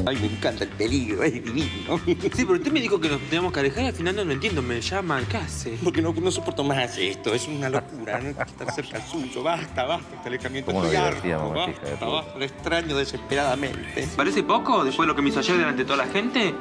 [0.06, 2.00] Ay, me encanta el peligro, es divino.
[2.06, 4.32] Sí, pero usted me dijo que nos teníamos que alejar y al final no lo
[4.32, 4.62] entiendo.
[4.62, 5.78] Me llama, ¿qué hace?
[5.82, 8.20] Porque no, no soporto más esto, es una locura.
[8.20, 9.42] No hay que estar cerca suyo.
[9.42, 10.70] Basta, basta este alejamiento.
[10.70, 12.38] ¿Cómo nos Estoy harto, basta, basta.
[12.38, 14.08] Lo extraño desesperadamente.
[14.16, 16.54] ¿Parece poco después de lo que me hizo ayer delante de toda la gente?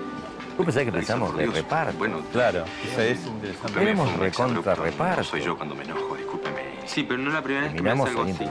[0.58, 1.98] ¿Vos pensás que pensamos de reparto?
[1.98, 3.82] Bueno, claro, eso es interesante.
[3.82, 5.24] Éramos recontra reparto.
[5.24, 6.62] Soy yo cuando me enojo, discúlpeme.
[6.86, 8.46] Sí, pero no es la primera vez que me hace algo así.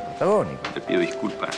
[0.74, 1.56] Te pido disculpas.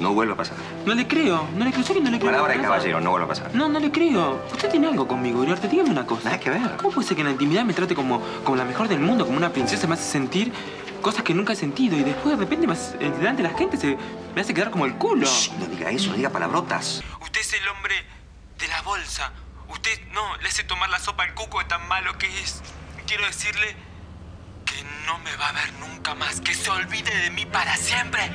[0.00, 0.56] No vuelva a pasar.
[0.84, 2.30] No le creo, no le creo, sé que no le creo.
[2.32, 3.54] Palabra de caballero, no vuelva a pasar.
[3.54, 4.44] No, no le creo.
[4.52, 5.68] Usted tiene algo conmigo, Uriarte.
[5.68, 6.24] Dígame una cosa.
[6.24, 6.76] Nada que ver.
[6.78, 9.24] ¿Cómo puede ser que en la intimidad me trate como, como la mejor del mundo,
[9.24, 10.52] como una princesa, me hace sentir
[11.00, 13.76] cosas que nunca he sentido y después de repente me hace- delante de la gente
[13.76, 13.96] se
[14.34, 15.26] me hace quedar como el culo?
[15.26, 17.02] Shh, no diga eso, no diga palabrotas.
[17.20, 17.94] Usted es el hombre
[18.58, 19.32] de la bolsa.
[19.68, 22.62] Usted no le hace tomar la sopa al cuco de tan malo que es.
[23.06, 23.76] Quiero decirle
[24.64, 28.30] que no me va a ver nunca más, que se olvide de mí para siempre.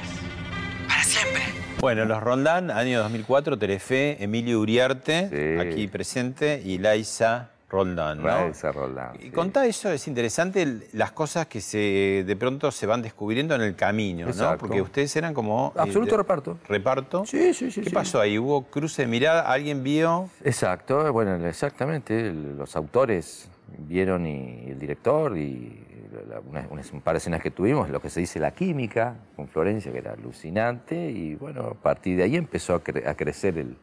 [0.89, 1.41] Para siempre.
[1.79, 8.17] Bueno, los Roldán, año 2004, Telefe, Emilio Uriarte, aquí presente, y Laisa Roldán.
[8.17, 8.23] ¿no?
[8.25, 13.01] Laisa Roldán, Y contá eso, es interesante las cosas que se de pronto se van
[13.01, 14.57] descubriendo en el camino, ¿no?
[14.57, 15.71] Porque ustedes eran como...
[15.75, 16.57] eh, Absoluto reparto.
[16.67, 17.25] ¿Reparto?
[17.25, 17.81] Sí, sí, sí.
[17.81, 17.95] ¿Qué sí.
[17.95, 18.37] pasó ahí?
[18.39, 19.41] ¿Hubo cruce de mirada?
[19.49, 20.29] ¿Alguien vio?
[20.43, 22.33] Exacto, bueno, exactamente.
[22.33, 25.85] Los autores vieron y el director y
[26.27, 29.47] la- una- un par de escenas que tuvimos, lo que se dice la química con
[29.47, 33.57] Florencia, que era alucinante, y bueno, a partir de ahí empezó a, cre- a crecer
[33.57, 33.75] el,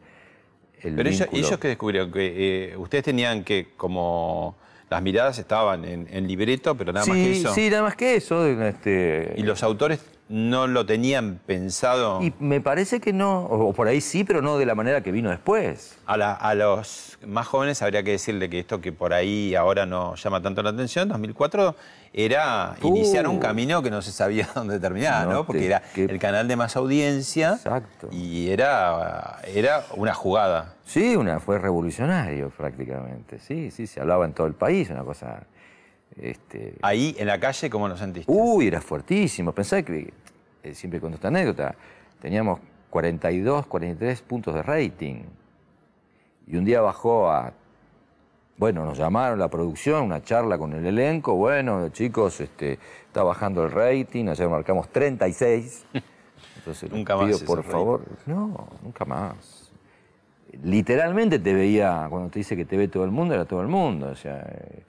[0.81, 4.55] el Pero ellos, ellos que descubrieron que eh, ustedes tenían que como
[4.89, 7.53] las miradas estaban en, en libreto, pero nada más que eso.
[7.53, 8.45] sí, nada más que eso.
[8.47, 9.99] Este, Y los autores
[10.29, 12.21] no lo tenían pensado.
[12.21, 15.11] Y me parece que no, o por ahí sí, pero no de la manera que
[15.11, 15.97] vino después.
[16.05, 19.85] A, la- a los más jóvenes habría que decirle que esto que por ahí ahora
[19.85, 21.75] no llama tanto la atención, 2004,
[22.13, 22.87] era Uh.
[22.87, 25.33] iniciar un camino que no se sabía dónde terminar, ¿no?
[25.33, 27.57] No Porque te- era el canal de más audiencia
[28.11, 30.73] y era, era una jugada.
[30.85, 33.39] Sí, una, fue revolucionario prácticamente.
[33.39, 35.43] Sí, sí, se hablaba en todo el país, una cosa.
[36.21, 38.31] Este, Ahí en la calle, ¿cómo lo sentiste?
[38.31, 39.51] Uy, era fuertísimo.
[39.51, 40.13] Pensá que,
[40.63, 41.75] eh, siempre cuento esta anécdota,
[42.19, 42.59] teníamos
[42.89, 45.23] 42, 43 puntos de rating.
[46.47, 47.53] Y un día bajó a.
[48.57, 51.35] Bueno, nos llamaron la producción, una charla con el elenco.
[51.35, 54.27] Bueno, chicos, este, está bajando el rating.
[54.29, 55.85] Ayer marcamos 36.
[56.55, 59.71] Entonces, Nunca más por favor, no, nunca más.
[60.63, 63.67] Literalmente te veía, cuando te dice que te ve todo el mundo, era todo el
[63.67, 64.07] mundo.
[64.07, 64.83] O sea, eh,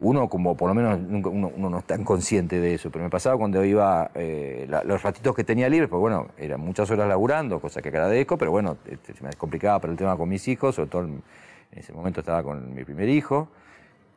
[0.00, 3.10] uno como por lo menos nunca- uno, no es tan consciente de eso, pero me
[3.10, 7.60] pasaba cuando iba, eh, los ratitos que tenía libres, pues bueno, eran muchas horas laburando,
[7.60, 10.74] cosa que agradezco, pero bueno, este, se me complicaba por el tema con mis hijos,
[10.74, 11.22] sobre todo en,
[11.72, 13.48] ese momento estaba con mi primer hijo,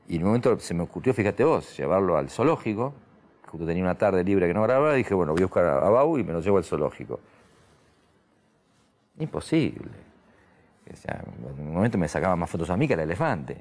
[0.07, 2.93] y en un momento se me ocurrió, fíjate vos, llevarlo al zoológico,
[3.47, 5.77] justo tenía una tarde libre que no grababa, y dije, bueno, voy a buscar a,
[5.77, 7.19] a Bau y me lo llevo al zoológico.
[9.19, 9.91] Imposible.
[10.91, 11.23] O sea,
[11.57, 13.57] en un momento me sacaba más fotos a mí que al elefante.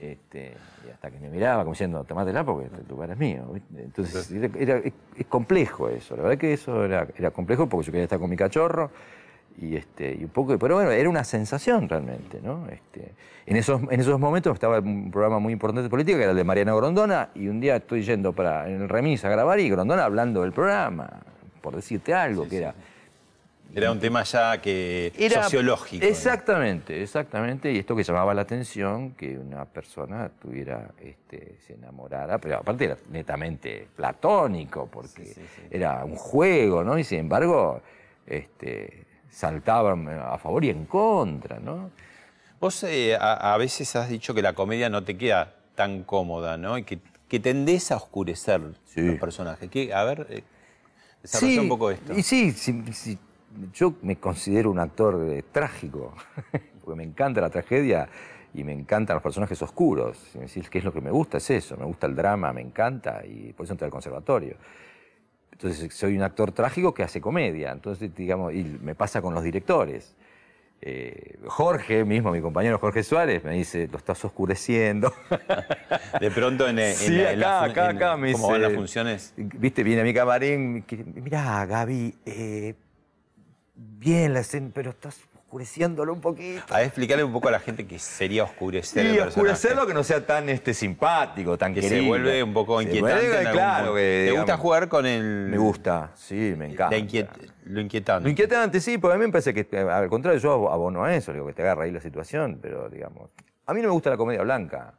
[0.00, 0.54] Este,
[0.86, 3.44] y hasta que me miraba como diciendo, tomátela porque el lugar es mío.
[3.52, 3.82] ¿viste?
[3.82, 6.16] Entonces, era, era- es, complejo eso.
[6.16, 8.90] La verdad que eso era, era complejo porque yo quería estar con mi cachorro.
[9.60, 12.66] Y, este, y un poco, pero bueno, era una sensación realmente, ¿no?
[12.68, 13.12] Este,
[13.44, 16.38] en, esos, en esos momentos estaba un programa muy importante de política, que era el
[16.38, 19.68] de Mariana Grondona, y un día estoy yendo para, en el remis a grabar y
[19.68, 21.20] Grondona hablando del programa,
[21.60, 22.74] por decirte algo, que era...
[23.74, 26.04] Era un tema ya que Era- sociológico.
[26.04, 27.72] Exactamente, exactamente.
[27.72, 32.84] Y esto que llamaba la atención, que una persona tuviera, este, se enamorara, pero aparte
[32.84, 35.34] era netamente platónico, porque
[35.70, 36.98] era un juego, ¿no?
[36.98, 37.80] Y sin embargo,
[38.26, 41.90] este, saltaban a favor y en contra, ¿no?
[42.60, 46.56] Vos eh, a, a veces has dicho que la comedia no te queda tan cómoda,
[46.58, 46.76] ¿no?
[46.78, 49.68] Y que, que tendés a oscurecer los personajes.
[49.70, 50.44] ¿Qué- a ver, eh,
[51.22, 52.12] desarrolla un poco esto.
[52.12, 53.18] Y sí, sí, sí,
[53.72, 56.14] yo me considero un actor eh, trágico,
[56.84, 58.08] porque me encanta la tragedia
[58.54, 60.18] y me encantan los personajes oscuros.
[60.32, 61.76] Si me decís qué es lo que me gusta, es eso.
[61.76, 64.56] Me gusta el drama, me encanta y por eso entré al conservatorio.
[65.52, 67.70] Entonces soy un actor trágico que hace comedia.
[67.72, 70.14] Entonces, digamos, y me pasa con los directores.
[70.84, 75.12] Eh, Jorge mismo, mi compañero Jorge Suárez, me dice, lo estás oscureciendo.
[76.20, 78.72] De pronto en, en- Sí, en la acá, acá, en- acá me ¿Cómo van las
[78.72, 79.32] funciones?
[79.36, 80.84] Viste, viene a mi camarín,
[81.14, 82.74] mirá, Gaby, eh,
[83.98, 86.62] bien la escena, pero estás oscureciéndolo un poquito.
[86.74, 90.02] A explicarle un poco a la gente que sería oscurecer Sí, el oscurecerlo que no
[90.02, 92.06] sea tan este, simpático, tan Que se querido.
[92.08, 93.14] vuelve un poco Se inquietante.
[93.16, 95.22] vuelve, en algún claro, que, ¿Te gusta jugar con el.
[95.50, 96.96] Me gusta, sí, me encanta.
[96.96, 97.28] inquiet-
[97.64, 98.24] lo inquietante.
[98.24, 101.32] Lo inquietante, sí, porque a mí me parece que, al contrario, yo abono a eso,
[101.32, 103.30] digo, que te agarra ahí la situación, pero digamos.
[103.66, 104.94] A mí no me gusta la comedia blanca.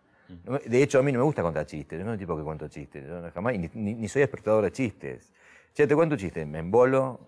[0.65, 2.67] De hecho, a mí no me gusta contar chistes, yo no soy tipo que cuento
[2.67, 5.31] chistes, yo no- jamás, y ni soy espectador de chistes.
[5.73, 7.19] Che, te cuento un chiste, me embolo,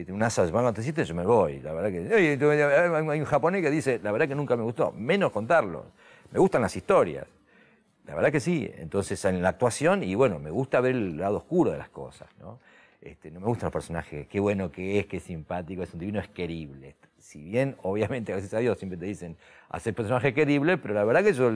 [0.00, 0.12] ¿viste?
[0.12, 1.60] un asa van a chistes, yo me voy.
[1.60, 2.38] La verdad que.
[3.10, 5.84] Hay un japonés que dice, la verdad que nunca me gustó, menos contarlos.
[6.32, 7.26] Me gustan las historias.
[8.06, 8.70] La verdad que sí.
[8.76, 12.28] Entonces, en la actuación, y bueno, me gusta ver el lado oscuro de las cosas,
[12.40, 12.58] ¿no?
[13.00, 16.20] Este, no me gustan los personajes, qué bueno que es, qué simpático, es un divino,
[16.20, 16.96] es querible.
[17.18, 19.36] Si bien, obviamente, gracias a Dios, siempre te dicen
[19.70, 21.50] hacer personaje querible, pero la verdad que yo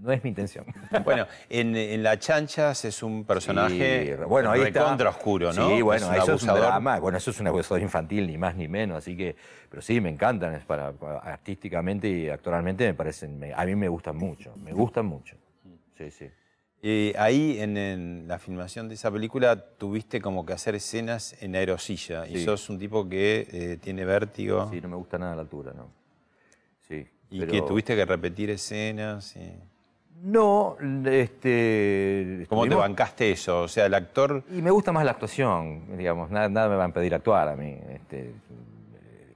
[0.00, 0.64] no es mi intención.
[1.04, 4.80] Bueno, en, en La Chanchas es un personaje Sí, bueno, ahí está.
[4.82, 5.68] recontra oscuro, ¿no?
[5.70, 6.60] Sí, bueno, un eso es un abusador.
[6.60, 9.36] drama, bueno, eso es un abusador infantil, ni más ni menos, así que,
[9.68, 10.92] pero sí, me encantan, es para,
[11.22, 15.36] artísticamente y actoralmente me parecen, me- a mí me gustan mucho, me gustan mucho.
[15.96, 16.30] Sí, sí.
[16.82, 21.54] Eh, ahí en, en la filmación de esa película tuviste como que hacer escenas en
[21.54, 22.50] aerosilla y Sí.
[22.50, 24.66] ese un tipo que eh, tiene vértigo.
[24.72, 25.90] Sí, no me gusta nada la altura, ¿no?
[26.88, 27.06] Sí.
[27.30, 29.36] Y pero- que tuviste que repetir escenas.
[29.36, 29.52] y-
[30.22, 32.46] No, este.
[32.48, 33.62] ¿Cómo te bancaste eso?
[33.62, 34.42] O sea, el actor.
[34.50, 37.56] Y me gusta más la actuación, digamos, nada, nada me va a impedir actuar a
[37.56, 37.76] mí.
[37.94, 38.32] este,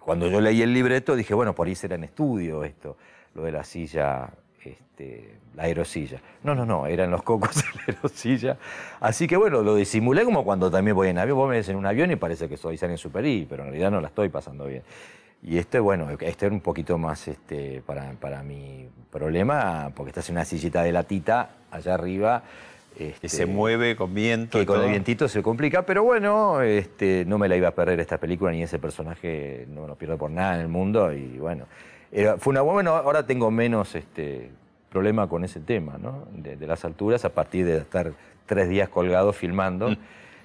[0.04, 2.96] cuando yo leí el libreto dije, bueno, por ahí será en estudio esto,
[3.34, 4.28] lo de la silla,
[4.62, 6.20] este, la aerosilla.
[6.42, 8.58] No, no, no, eran los cocos de la aerosilla.
[9.00, 11.38] Así que bueno, lo disimulé como cuando también voy en avión.
[11.38, 13.70] Vos me ves en un avión y parece que soy Salen Super I, pero en
[13.70, 14.82] realidad no la estoy pasando bien.
[15.46, 20.28] Y este, bueno, este era un poquito más este, para, para mi problema, porque estás
[20.30, 22.42] en una sillita de latita allá arriba.
[22.96, 24.56] Que este, se mueve con viento.
[24.58, 27.72] que y con el vientito se complica, pero bueno, este, no me la iba a
[27.74, 31.36] perder esta película ni ese personaje, no lo pierdo por nada en el mundo y
[31.38, 31.64] bueno,
[32.12, 34.48] era- fue una bueno, ahora tengo menos este,
[34.90, 36.24] problema con ese tema, ¿no?
[36.32, 38.12] De, de las alturas a partir de estar
[38.46, 39.88] tres días colgado filmando.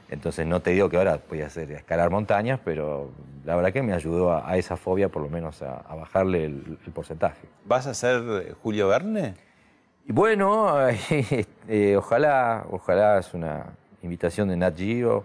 [0.10, 3.12] Entonces no te digo que ahora voy a hacer escalar montañas, pero
[3.46, 6.46] la verdad que me ayudó a, a esa fobia por lo menos a, a bajarle
[6.46, 7.48] el, el porcentaje.
[7.66, 9.36] ¿Vas a ser Julio Verne?
[10.10, 10.76] Y bueno,
[11.68, 13.68] eh, ojalá, ojalá es una
[14.02, 15.24] invitación de Nat Geo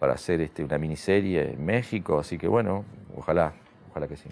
[0.00, 2.84] para hacer este, una miniserie en México, así que bueno,
[3.16, 3.52] ojalá,
[3.88, 4.28] ojalá que sí.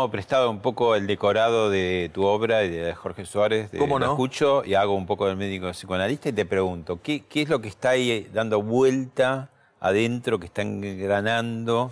[0.00, 3.70] Tomo prestado un poco el decorado de tu obra y de Jorge Suárez.
[3.70, 4.12] De, ¿Cómo lo no?
[4.12, 7.60] escucho y hago un poco del médico psicoanalista y te pregunto, ¿qué, qué es lo
[7.60, 11.90] que está ahí dando vuelta adentro, que está engranando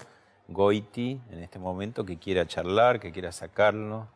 [0.48, 4.09] Goiti en este momento, que quiera charlar, que quiera sacarlo?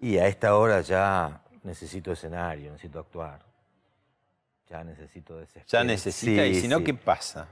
[0.00, 3.38] Y a esta hora ya necesito escenario, necesito actuar.
[4.68, 5.68] Ya necesito desesperar.
[5.68, 6.84] Ya necesita, Sí, y si no, sí.
[6.84, 7.46] ¿qué pasa?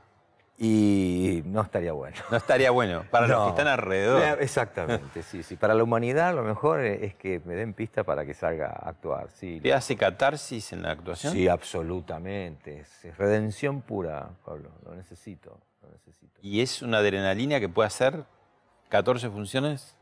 [0.62, 2.18] Y no estaría bueno.
[2.30, 4.42] No estaría bueno para los que están alrededor.
[4.42, 5.56] Exactamente, sí, sí.
[5.56, 9.30] Para la humanidad lo mejor es que me den pista para que salga a actuar.
[9.30, 11.32] Sí, ¿Te hace catarsis en la actuación?
[11.32, 12.80] sí absolutamente.
[12.80, 14.68] Es, es redención pura, Pablo.
[14.84, 16.38] Lo necesito, lo necesito.
[16.42, 18.26] ¿Y es una adrenalina que puede hacer
[18.90, 19.96] 14 funciones?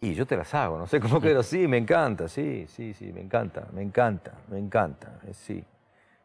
[0.00, 3.12] Y yo te las hago, no sé cómo, pero sí, me encanta, sí, sí, sí,
[3.12, 5.62] me encanta, me encanta, me encanta, eh, sí.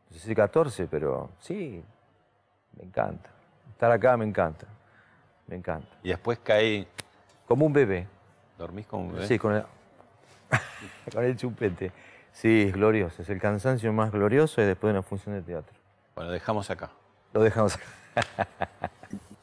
[0.10, 1.84] No sé si 14, pero sí,
[2.78, 3.30] me encanta.
[3.72, 4.66] Estar acá me encanta,
[5.48, 5.90] me encanta.
[6.04, 6.88] Y después cae.
[7.48, 8.08] Como un bebé.
[8.58, 9.28] ¿Dormís como un bebé?
[9.28, 9.64] Sí, con el,
[11.14, 11.92] con el chupete.
[12.32, 15.76] Sí, es glorioso, es el cansancio más glorioso y después de una función de teatro.
[16.16, 16.90] Bueno, dejamos acá.
[17.34, 17.86] Lo dejamos acá.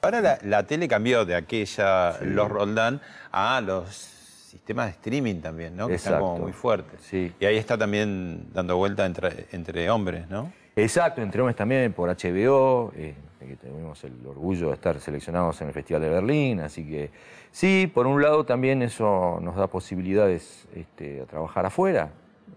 [0.03, 3.01] Ahora la, la tele cambió de aquella, los Roldán,
[3.31, 5.87] a los sistemas de streaming también, ¿no?
[5.87, 6.43] Que están como Exacto.
[6.43, 7.01] muy fuertes.
[7.03, 7.33] Sí.
[7.39, 10.53] Y ahí está también dando vuelta entre, entre hombres, ¿no?
[10.77, 13.15] Exacto, entre hombres también por HBO, eh,
[13.61, 17.11] tuvimos el orgullo de estar seleccionados en el Festival de Berlín, así que
[17.51, 22.11] sí, por un lado también eso nos da posibilidades este, a trabajar afuera,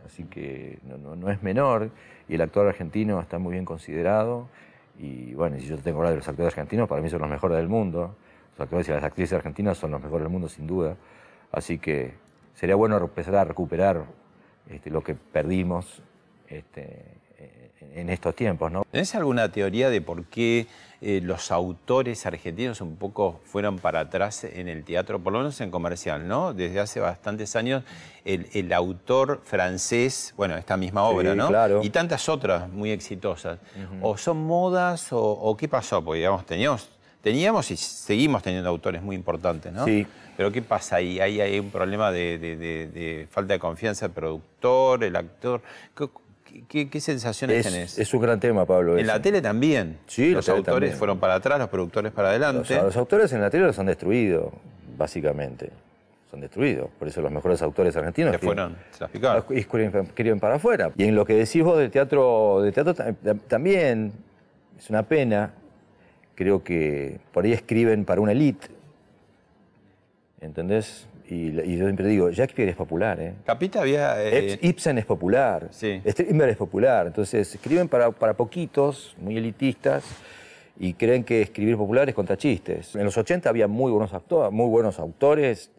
[0.05, 1.89] así que no es menor,
[2.29, 4.47] y el actor argentino está muy bien considerado,
[4.99, 7.29] y bueno, si yo tengo que hablar de los actores argentinos, para mí son los
[7.29, 8.15] mejores del mundo,
[8.51, 10.95] los actores y las actrices argentinas son los mejores del mundo sin duda,
[11.51, 12.13] así que
[12.53, 14.05] sería bueno empezar a recuperar
[14.69, 16.03] este, lo que perdimos
[16.47, 17.22] este,
[17.95, 18.85] en estos tiempos, ¿no?
[18.91, 20.67] ¿Tenés alguna teoría de por qué
[21.01, 25.59] eh, los autores argentinos un poco fueron para atrás en el teatro, por lo menos
[25.61, 26.53] en comercial, ¿no?
[26.53, 27.83] Desde hace bastantes años,
[28.23, 31.47] el, el autor francés, bueno, esta misma obra, Sí, ¿no?
[31.49, 31.81] claro.
[31.83, 33.59] Y tantas otras muy exitosas.
[34.01, 36.01] ¿O son modas o, o qué pasó?
[36.03, 36.87] Porque, digamos, teníamos,
[37.21, 39.83] teníamos y seguimos teniendo autores muy importantes, ¿no?
[39.85, 40.07] Sí.
[40.35, 41.19] Pero ¿qué pasa ahí?
[41.19, 45.61] Ahí hay un problema de, de- de- de falta de confianza del productor, el actor.
[46.67, 47.99] ¿Qué, sensaciones Es, tenés?
[47.99, 48.97] es un gran tema, Pablo.
[48.97, 49.97] En la tele también.
[50.07, 50.93] Sí, los autores también.
[50.97, 52.75] fueron para atrás, los productores para adelante.
[52.81, 54.51] los autores en la tele los han destruido,
[54.97, 55.69] básicamente.
[56.29, 56.89] Son destruidos.
[56.97, 59.43] Por eso los mejores autores argentinos Se fueron, se las picaron.
[59.51, 60.91] escriben, para afuera.
[60.97, 64.11] Y en lo que decís vos del teatro, del teatro ta- ta- también
[64.77, 65.53] es una pena.
[66.35, 68.67] Creo que por ahí escriben para una elite.
[70.41, 71.07] ¿Entendés?
[71.29, 73.33] Y, y yo siempre digo, Shakespeare es popular, ¿eh?
[73.45, 74.21] Capita había.
[74.23, 75.69] eh, Ibs- Ibsen es popular,
[76.05, 80.03] Strindberg es popular, entonces escriben para, para poquitos, muy elitistas,
[80.79, 82.95] y creen que escribir popular es contra chistes.
[82.95, 85.71] En los 80 había muy buenos, actores, muy buenos autores,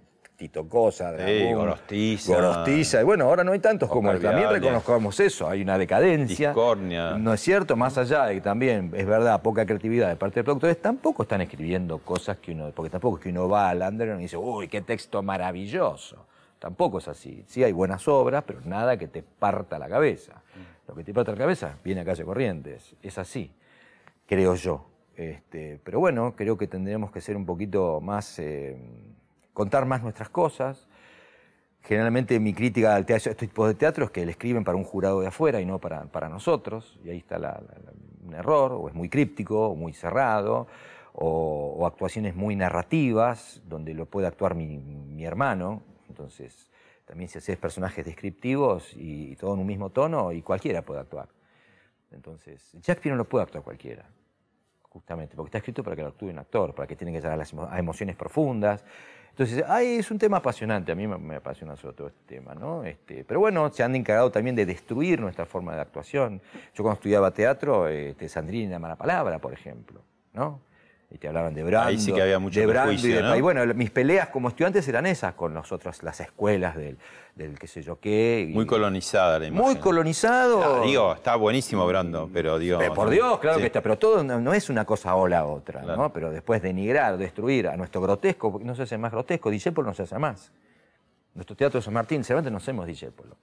[0.45, 2.35] Tito Cosa, Dragón, Gorostiza.
[2.35, 4.21] Gorostiza, y bueno, ahora no hay tantos como él.
[4.21, 6.49] También reconozcamos eso, hay una decadencia.
[6.49, 7.17] Discornia.
[7.17, 10.45] No es cierto, más allá de que también es verdad, poca creatividad de parte de
[10.45, 14.21] productores, tampoco están escribiendo cosas que uno, porque tampoco es que uno va al underground
[14.21, 16.27] y dice, uy, qué texto maravilloso.
[16.59, 17.43] Tampoco es así.
[17.47, 20.43] Sí hay buenas obras, pero nada que te parta la cabeza.
[20.87, 22.95] Lo que te parta la cabeza viene a calle Corrientes.
[23.03, 23.51] Es así,
[24.27, 24.85] creo yo.
[25.17, 28.77] Este, pero bueno, creo que tendríamos que ser un poquito más, eh,
[29.55, 30.87] contar más nuestras cosas.
[31.83, 34.85] Generalmente mi crítica al teatro, este tipo de teatro es que le escriben para un
[34.85, 37.63] jurado de afuera y no para, para nosotros, y ahí está la-
[38.27, 40.67] un error, o es muy críptico, o muy cerrado,
[41.13, 46.71] o, o actuaciones muy narrativas, donde lo puede actuar mi, mi hermano, entonces
[47.05, 51.01] también si haces personajes descriptivos y, y todo en un mismo tono, y cualquiera puede
[51.01, 51.29] actuar.
[52.13, 54.07] Entonces, Shakespeare no lo puede actuar cualquiera
[54.99, 57.33] justamente, porque está escrito para que lo actúe un actor, para que tiene que llegar
[57.33, 58.85] a, las emo- a emociones profundas.
[59.31, 62.55] Entonces, ay, es un tema apasionante, a mí me, me apasiona sobre todo este tema,
[62.55, 62.85] ¿no?
[62.85, 66.41] Este, pero bueno, se han encargado también de destruir nuestra forma de actuación.
[66.73, 70.01] Yo cuando estudiaba teatro, este, Sandrina Mala Palabra, por ejemplo,
[70.33, 70.61] ¿no?
[71.11, 71.89] Y te hablaban de Brando.
[71.89, 73.29] Ahí sí que había mucho de Brando y prejuicio, de ¿no?
[73.31, 76.97] Pa- Y bueno, mis peleas como estudiantes eran esas con nosotros, las escuelas del,
[77.35, 78.47] del qué sé yo qué.
[78.49, 79.65] y- Muy colonizada la imagen.
[79.67, 80.83] Muy colonizado.
[80.83, 82.79] Ah, digo, está buenísimo Brando, pero digo.
[82.95, 83.63] Por Dios, claro sí.
[83.63, 86.13] que está, pero todo no, no es una cosa o la otra, ¿no?
[86.13, 89.95] Pero después denigrar, destruir a nuestro grotesco, porque no se hace más grotesco, Discépolo no
[89.95, 90.53] se hace más.
[91.35, 93.37] Nuestro teatro de San Martín, Cervantes no hacemos Discépolo.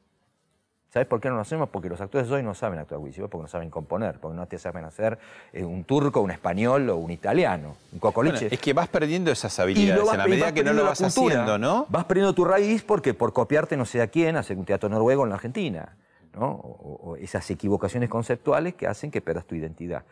[0.91, 1.69] ¿Sabes por qué no lo hacemos?
[1.69, 4.45] Porque los actores de hoy no saben actuar Discépolo, porque no saben componer, porque no
[4.45, 5.17] te saben hacer
[5.53, 8.35] eh, un turco, un español o un italiano, un cocoliche.
[8.39, 10.99] Bueno, es que vas perdiendo esas habilidades vas- en la medida que no lo vas
[10.99, 11.27] cultura.
[11.43, 11.85] haciendo, ¿no?
[11.87, 15.23] Vas perdiendo tu raíz porque por copiarte no sé a quién, hacer un teatro noruego
[15.23, 15.95] en la Argentina,
[16.33, 16.47] ¿no?
[16.49, 20.03] O, o esas equivocaciones conceptuales que hacen que pierdas tu identidad.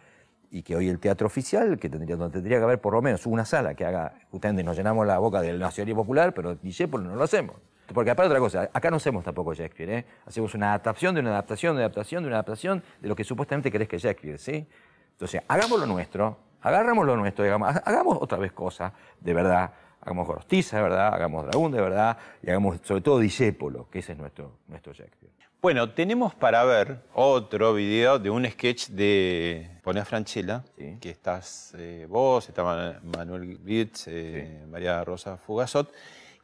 [0.51, 3.25] y que hoy el teatro oficial, que tendría, donde tendría que haber por lo menos
[3.27, 7.15] una sala que haga, justamente nos llenamos la boca del nacionalismo popular, pero Discépolo no
[7.15, 7.55] lo hacemos.
[7.93, 10.05] Porque aparte otra cosa, acá no hacemos tampoco Shakespeare, ¿eh?
[10.25, 13.23] hacemos una adaptación de una adaptación de una adaptación de una adaptación de lo que
[13.23, 14.67] supuestamente querés que es Shakespeare, ¿sí?
[15.11, 19.71] Entonces, hagamos lo nuestro, agarramos lo nuestro, digamos, ha- hagamos otra vez cosas de verdad,
[20.01, 24.13] hagamos Gorostiza de verdad, hagamos Dragón de verdad, y hagamos sobre todo Discépolo, que ese
[24.13, 25.33] es nuestro, nuestro Shakespeare.
[25.61, 30.63] Bueno, tenemos para ver otro video de un sketch de Ponea Franchella,
[31.01, 35.91] que estás eh, vos, está Man- Manuel Birz, eh, María Rosa Fugazot,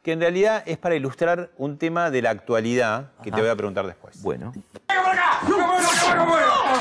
[0.06, 3.40] que en realidad es para ilustrar un tema de la actualidad que te Ajá.
[3.42, 4.22] voy a preguntar después.
[4.22, 4.52] Bueno.
[4.52, 5.16] Por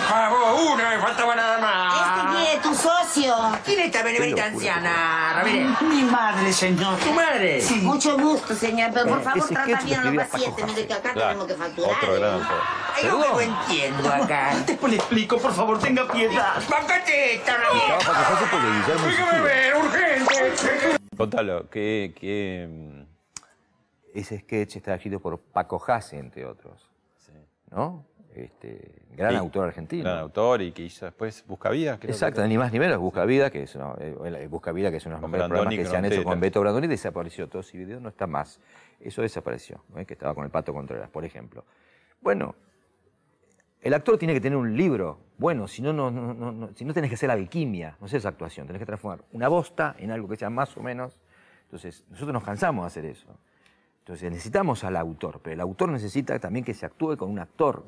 [0.07, 1.95] favor, una, me faltaba nada más.
[1.95, 3.34] ¿Este quién es tu socio?
[3.65, 5.82] ¿Quién es esta benemérita anciana, Ramírez?
[5.82, 6.99] Mi madre, señor.
[6.99, 7.61] ¿Tu madre?
[7.61, 7.78] Sí.
[7.82, 10.93] Mucho gusto, señor, pero por Eh, favor trata bien a lo los pacientes, mire que
[10.93, 11.91] acá tenemos que facturar.
[11.97, 12.59] Otro gran autor.
[12.95, 14.53] Ay, no lo entiendo acá.
[14.67, 16.61] Después le explico, por favor, tenga piedad.
[16.69, 18.88] ¡Bancate esta, Ramírez!
[19.07, 20.99] ¡Déjame ver, urgente!
[21.17, 23.05] Contalo, que, que, mm,
[24.16, 26.89] Ese sketch está escrito por Paco Hasse, entre otros.
[27.72, 28.05] ¿No?
[28.34, 29.38] Este, gran Sí.
[29.38, 30.03] autor argentino.
[30.03, 31.97] gran autor y que hizo después Busca Vida.
[31.97, 32.47] creo que Exacto, era.
[32.47, 35.16] ni más ni menos, Busca Vida, que es una, eh, Busca Vida, que es uno
[35.16, 37.99] de los mejores programas que se han hecho con Beto Brandoni, desapareció todo ese video,
[37.99, 38.59] no está más.
[38.99, 40.05] Eso desapareció, ¿eh?
[40.05, 41.66] que estaba con el Pato Contreras, por ejemplo.
[42.22, 42.55] Bueno,
[43.82, 46.86] el actor tiene que tener un libro bueno, si no, no, no, no- no- si
[46.86, 50.30] no tenés que hacer alquimia, no es actuación, tenés que transformar una bosta en algo
[50.30, 51.18] que sea más o menos.
[51.63, 53.28] Entonces, nosotros nos cansamos de hacer eso.
[54.06, 57.84] Entonces, necesitamos al autor, pero el autor necesita también que se actúe con un actor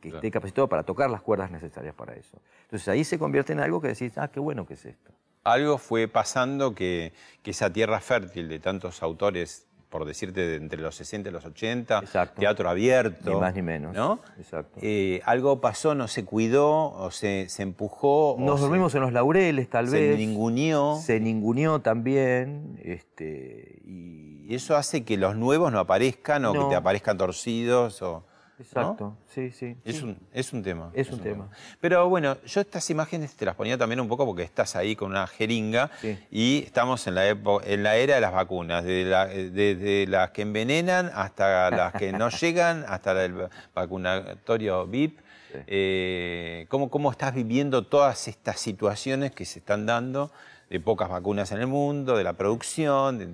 [0.00, 2.38] que esté capacitado para tocar las cuerdas necesarias para eso.
[2.62, 5.12] Entonces, ahí se convierte en algo que decís, ah, qué bueno que es esto.
[5.44, 7.12] Algo fue pasando que,
[7.44, 11.44] que esa tierra fértil de tantos autores, por decirte, de entre los 60 y los
[11.44, 12.02] 80,
[12.36, 13.30] teatro abierto.
[13.34, 13.94] Ni más ni menos.
[13.94, 14.18] ¿no?
[14.38, 14.80] Exacto.
[14.82, 18.32] Eh, algo pasó, no se cuidó, o se, se empujó.
[18.32, 20.18] o Nos se- dormimos en los laureles, tal se vez.
[20.18, 20.96] ninguneó.
[20.96, 22.76] Se ninguneó también.
[22.82, 24.29] Este, y...
[24.50, 26.64] Y eso hace que los nuevos no aparezcan o No.
[26.64, 28.02] que te aparezcan torcidos.
[28.02, 28.24] O,
[28.58, 29.16] Exacto, ¿no?
[29.32, 29.76] sí, sí.
[29.84, 30.02] Es, sí.
[30.02, 30.90] un, es un tema.
[30.92, 31.48] Es un tema.
[31.80, 35.12] Pero bueno, yo estas imágenes te las ponía también un poco porque estás ahí con
[35.12, 35.88] una jeringa
[36.32, 40.32] y estamos en la, epo- en la era de las vacunas, desde la- desde las
[40.32, 45.20] que envenenan hasta las que no llegan, hasta el vacunatorio VIP.
[45.68, 50.30] Eh, ¿cómo, ¿Cómo estás viviendo todas estas situaciones que se están dando
[50.68, 53.18] de pocas vacunas en el mundo, de la producción?
[53.18, 53.28] de-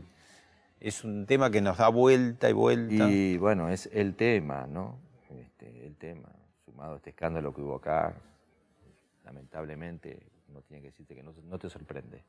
[0.81, 3.09] es un tema que nos da vuelta y vuelta.
[3.11, 4.99] Y bueno, es el tema, ¿no?
[5.31, 6.29] Este, el tema,
[6.65, 8.15] sumado a este escándalo que hubo acá,
[9.25, 10.19] lamentablemente,
[10.53, 12.23] no tiene que decirte que no, no te sorprende.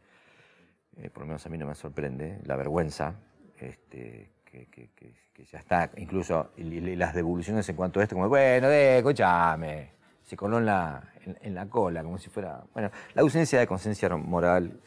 [0.98, 3.14] Eh, por lo menos a mí no me sorprende, la vergüenza,
[3.60, 6.64] este, que, que- que- que ya está, incluso y,
[6.96, 9.92] las devoluciones en cuanto a esto, como, bueno, de, escúchame,
[10.24, 13.68] se coló en la, en, en la cola, como si fuera, bueno, la ausencia de
[13.68, 14.80] conciencia moral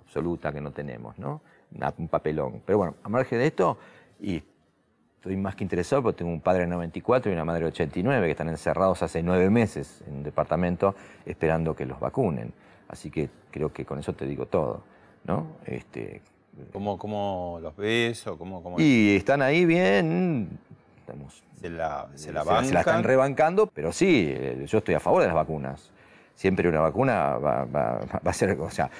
[0.00, 1.42] absoluta que no tenemos, ¿no?
[1.98, 2.62] Un papelón.
[2.66, 3.78] Pero bueno, a margen de esto,
[4.20, 4.42] y
[5.16, 8.26] estoy más que interesado porque tengo un padre de 94 y una madre de 89
[8.26, 10.94] que están encerrados hace nueve meses en un departamento
[11.26, 12.52] esperando que los vacunen.
[12.88, 14.82] Así que creo que con eso te digo todo,
[15.24, 15.46] ¿no?
[15.64, 16.20] Este,
[16.72, 20.58] ¿Cómo, cómo los ves o cómo, cómo y están ahí bien,
[21.00, 23.04] estamos, se la, se la se, se la están bancan?
[23.04, 25.90] rebancando, pero sí, eh, yo estoy a favor de las vacunas.
[26.34, 28.90] Siempre una vacuna va, va- va a ser, o sea,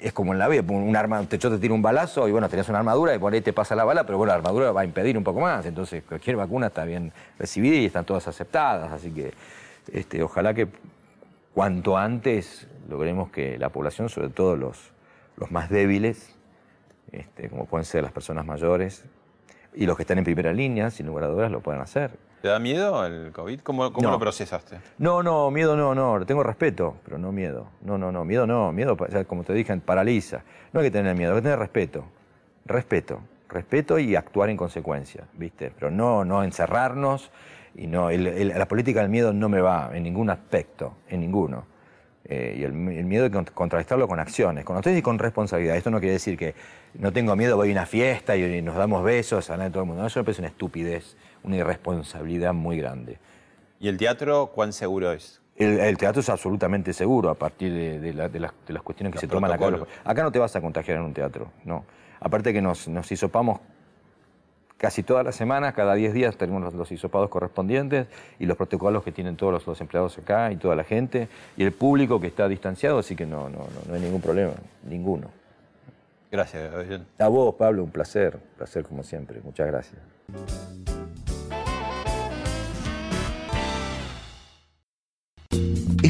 [0.00, 2.48] es como en la vida, un arma, te, yo te tiro un balazo y bueno,
[2.48, 4.82] tenés una armadura y por ahí te pasa la bala, pero bueno, la armadura va
[4.82, 5.64] a impedir un poco más.
[5.66, 8.92] Entonces, cualquier vacuna está bien recibida y están todas aceptadas.
[8.92, 9.32] Así que
[9.92, 10.68] este, ojalá que
[11.52, 14.92] cuanto antes logremos que la población, sobre todo los,
[15.36, 16.34] los más débiles,
[17.12, 19.04] este, como pueden ser las personas mayores
[19.74, 22.12] y los que están en primera línea, sin lugar a dudas, lo puedan hacer.
[22.44, 23.60] ¿Te da miedo el COVID?
[23.60, 24.12] ¿Cómo, cómo No.
[24.12, 24.76] lo procesaste?
[24.98, 27.68] No, no, miedo no, no, tengo respeto, pero no miedo.
[27.80, 30.42] No, no, no, miedo no, miedo, como te dije, paraliza.
[30.74, 32.04] No hay que tener miedo, hay que tener respeto.
[32.66, 35.72] Respeto, respeto y actuar en consecuencia, ¿viste?
[35.74, 37.30] Pero no, no encerrarnos
[37.76, 41.20] y no, el- el- la política del miedo no me va en ningún aspecto, en
[41.20, 41.64] ninguno.
[42.26, 45.18] Eh, y el, el miedo hay que cont- contrarrestarlo con acciones, con acciones y con
[45.18, 45.76] responsabilidad.
[45.76, 46.54] Esto no quiere decir que
[46.92, 49.86] no tengo miedo, voy a una fiesta y, y nos damos besos a todo el
[49.88, 50.02] mundo.
[50.02, 53.18] No, eso me parece una estupidez, una irresponsabilidad muy grande.
[53.80, 55.40] ¿Y el teatro cuán seguro es?
[55.56, 58.82] El, el teatro es absolutamente seguro a partir de, de la- de las, de las
[58.82, 59.66] cuestiones que Los se toman acá.
[60.04, 61.84] Acá no te vas a contagiar en un teatro, no.
[62.20, 63.60] Aparte que nos, nos hisopamos
[64.78, 68.06] casi todas las semanas, cada 10 días tenemos los, los hisopados correspondientes
[68.38, 71.62] y los protocolos que tienen todos los, los empleados acá y toda la gente y
[71.64, 75.28] el público que está distanciado, así que no, no, no, no hay ningún problema, ninguno.
[76.32, 77.04] Gracias, Gabriel.
[77.18, 81.03] A vos, Pablo, un placer, un placer como siempre, muchas gracias.